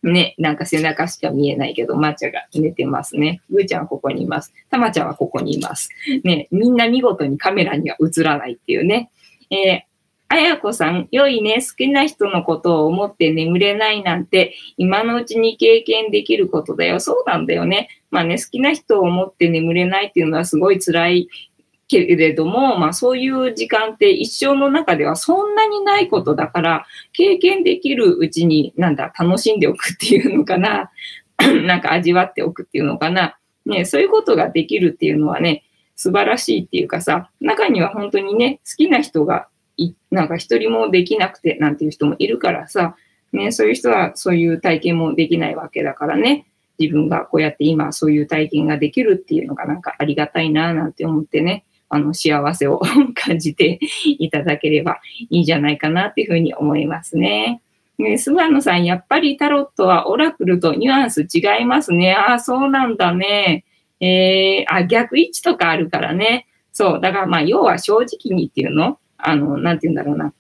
[0.03, 3.41] ね、なんか背中しか見えないけど、抹茶が寝てますね。
[3.51, 4.51] ぐーちゃんはここにいます。
[4.71, 5.89] たまちゃんはここにいます。
[6.23, 9.11] ね、みんな見事にカメラには映らないっていうね。
[9.51, 9.90] えー
[10.31, 11.55] あやこさん、良いね。
[11.55, 17.01] 好きな人のことを思って眠れないなんて、今のうちに経験できることだよ。
[17.01, 17.89] そうなんだよね。
[18.11, 21.29] まあね、好きな人を思って眠れないっていうのはすごい辛い
[21.89, 30.91] けれども、まあそういう時間って一生の中ではそんなにないことだから、経験できるうちに、なんだ、楽しんでおくっていうのかな。
[31.67, 33.37] なんか味わっておくっていうのかな。
[33.65, 35.65] ね、そういうことができるっていうのはね、
[35.97, 39.49] 素晴らしいっていうかさ、中には本当にね、好きな人が
[40.11, 42.95] なんか一人もできなくてなんていう人もいるからさ、
[43.33, 46.45] ね、そういう人はそういう体験もできないわけだからね、
[46.79, 52.81] 自分がこうやって今そういう体験ができるっていうのがなんかありがたいななんて思ってね、あの幸せを
[53.13, 57.61] 感じていただければいいんじゃないかなっていうふうに思いますね。
[57.97, 62.13] ね、菅野さん、やっぱりタロットはオラクルとニュアンス違いますね。
[62.13, 63.63] ああ、そうなんだね。
[63.99, 66.47] えー、あ、逆位置とかあるからね。
[66.71, 67.01] そう。
[67.01, 70.33] だからまあ、要は正直にっていうのあの、なんて言うんだろうな。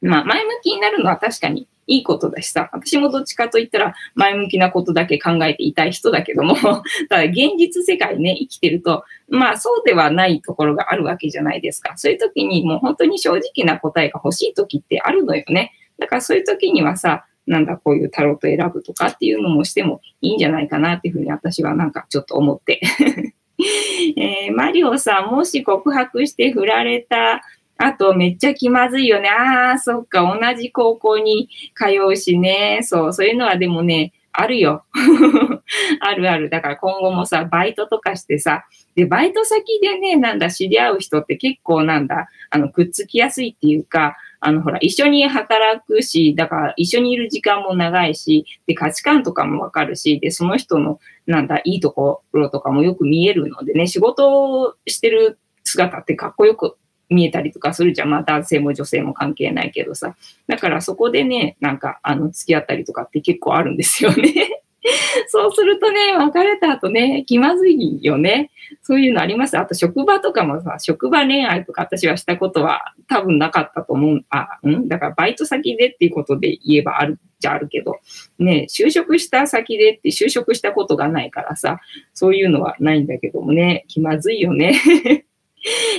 [0.00, 6.54] まあ、前向きになるのは確かにいいことだしさ、私もどっちかと言ったら前向きなことだけ考えていたい人だけども、
[7.08, 11.96] ただ現実世界ね、生きてると、まあそうではないところがあるわけじゃないですか。
[11.96, 15.72] そういう時にもう本当に正直な答えが欲しい時ってあるのよね。
[15.98, 22.80] だからそういう時にはさ、なんだ、こういうタロット選ぶとかっていうのもしてもいいんじゃないかなっていうふうに私はなんかちょっと思って
[24.16, 27.42] えー、マリオさん、もし告白して振られた
[27.84, 29.28] あと、めっちゃ気まずいよね。
[29.28, 32.78] ああ、そっか、同じ高校に通うしね。
[32.82, 34.84] そう、そういうのはでもね、あるよ。
[36.00, 36.48] あるある。
[36.48, 56.76] だから今後もさ、バイトとかしてさ、で、バイト先でね、なんだ、知り合う人って結構なんだ、あの、くっつきやすいっていうか、あの、ほら、一緒に働くし、だから一緒にいる時間も長いし、で、価値観とかもわかるし、で、その人の、なんだ、いいところとかもよく見えるのでね、仕事をしてる姿ってかっこよく
[57.10, 58.10] 見えたりとかするじゃん。
[58.10, 60.16] まあ男性も女性も関係ないけどさ。
[60.46, 64.62] だからそこでね、なんか、あの、付き合ったりとかって結構あるんですよね。
[65.28, 68.50] そうするとね、別れた後ね、気まずいよね。
[68.82, 69.56] そういうのあります。
[69.56, 74.24] あと職場とかもさ、職場恋愛とか私はしたことは多分なかったと思う。
[74.30, 74.88] あ、うん？
[74.88, 77.98] だからバイト先でっていうことで言えばあるじゃあるけど、
[78.38, 81.80] ね、就職した先でって就職したことがないからさ、
[82.12, 84.74] そういうのはないんだけどもね、気まずいよね。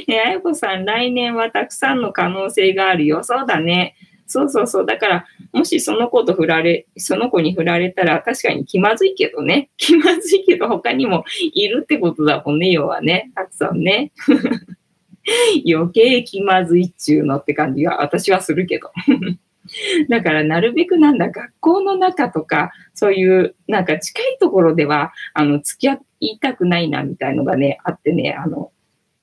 [0.08, 3.24] え あやこさん、来年はたくさんの可能性があるよ。
[3.24, 3.96] そうだね。
[4.28, 4.86] そうそうそう。
[4.86, 9.70] だから、もしその子と振られ、その子に振られたら確かに気まずいけどね。
[9.78, 13.32] 気まずいけど他にもいるってことだもんね、要はね。
[13.36, 14.12] たくさんね。
[15.66, 18.92] 余計気まずいっちゅうのって感じが私はするけど。
[20.10, 28.73] だからなるべくなんだ、学校の中とか、そういうなんか近いところでは、あの、付き合いたくないなみたいのがね、あってね、あの、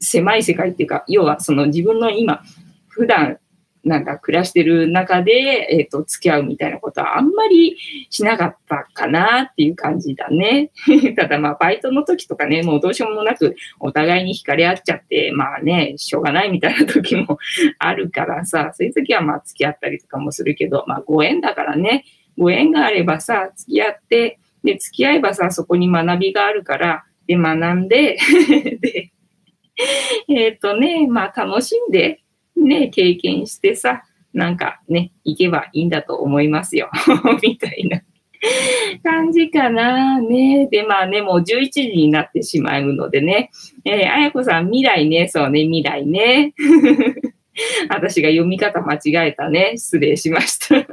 [0.01, 2.43] 狭い世界っていうか、要はその自分の今、
[2.89, 3.39] 普段
[3.85, 5.33] なんか暮らしてる中で、
[5.71, 7.77] えっ、ー、と、付き合うみたいなことはあんまり
[8.11, 10.71] しなかったかなっていう感じだね。
[11.17, 17.39] ただまあ、バイトの時とかね、もうどうしようもなくお互いに惹かれ合っちゃって、まあね、しょうがないみたいな時も
[17.79, 22.05] あるからさ、そういう時はまあ付き合ったりとかもするけど、まあご縁だからね、
[22.37, 28.19] ご縁があればさ、付き合って、で、付き合えばさ、そこに学びがあるから、で、学んで
[28.81, 29.11] で、
[30.29, 32.21] えっとね、まあ楽しんで、
[32.57, 34.03] ね、経験してさ、
[34.33, 36.91] なんかね、行けばいいんだと思いますよ。
[37.43, 38.01] みたいな
[39.03, 40.21] 感じかな。
[40.21, 40.69] ね。
[40.71, 43.51] で、まあね、もう11時になってしまうのでね。
[43.85, 45.29] えー、あやこさん、未来ね。
[45.29, 46.55] そうね、未来ね。
[47.91, 49.73] 私が読み方間違えたね。
[49.77, 50.87] 失礼しました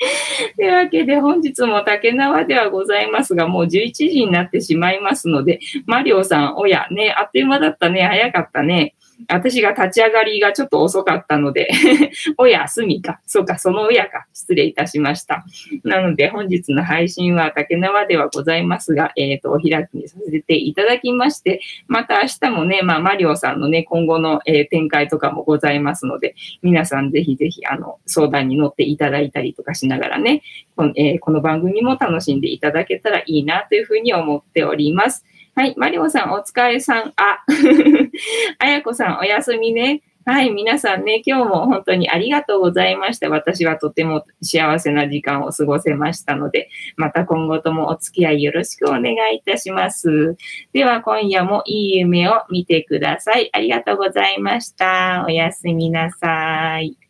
[0.56, 8.94] というわけで本日も竹縄ではございますが、もう11時になってしまいますので、マリオさん、おや、ね、あっという間だったね、早かったね。
[9.28, 11.68] 私が立ち上がりがちょっと遅かったので
[12.38, 13.20] おやすみか。
[13.26, 14.26] そうか、その親か。
[14.32, 15.44] 失礼いたしました。
[15.84, 30.42] なので、本日の配信は竹縄ではございますが、えっ、ー、と、お開きにさせていただきまして、また明日もね、まあ、マリオさんのね、今後の、えー、展開とかもございますので、皆さんぜひぜひ、あの、相談に乗っていただいたりとかしながらね、
[30.76, 35.24] この,、えー、この番組も楽しんでいただけたらいいなというふうに思っております。
[35.60, 37.12] はい、マリオさんお疲れさん。
[37.16, 37.44] あ、
[38.58, 40.00] あやこさんおやすみね。
[40.24, 43.28] はい、皆さんね、今日も本当にありがとうございました。
[43.28, 50.34] 私はとても幸せな時間を過ごせましたので、また今後ともお付き合いよろしくお願いいたします。
[50.72, 53.50] では今夜もいい夢を見てください。
[53.52, 55.26] ありがとうございました。
[55.28, 57.09] おやすみなさい。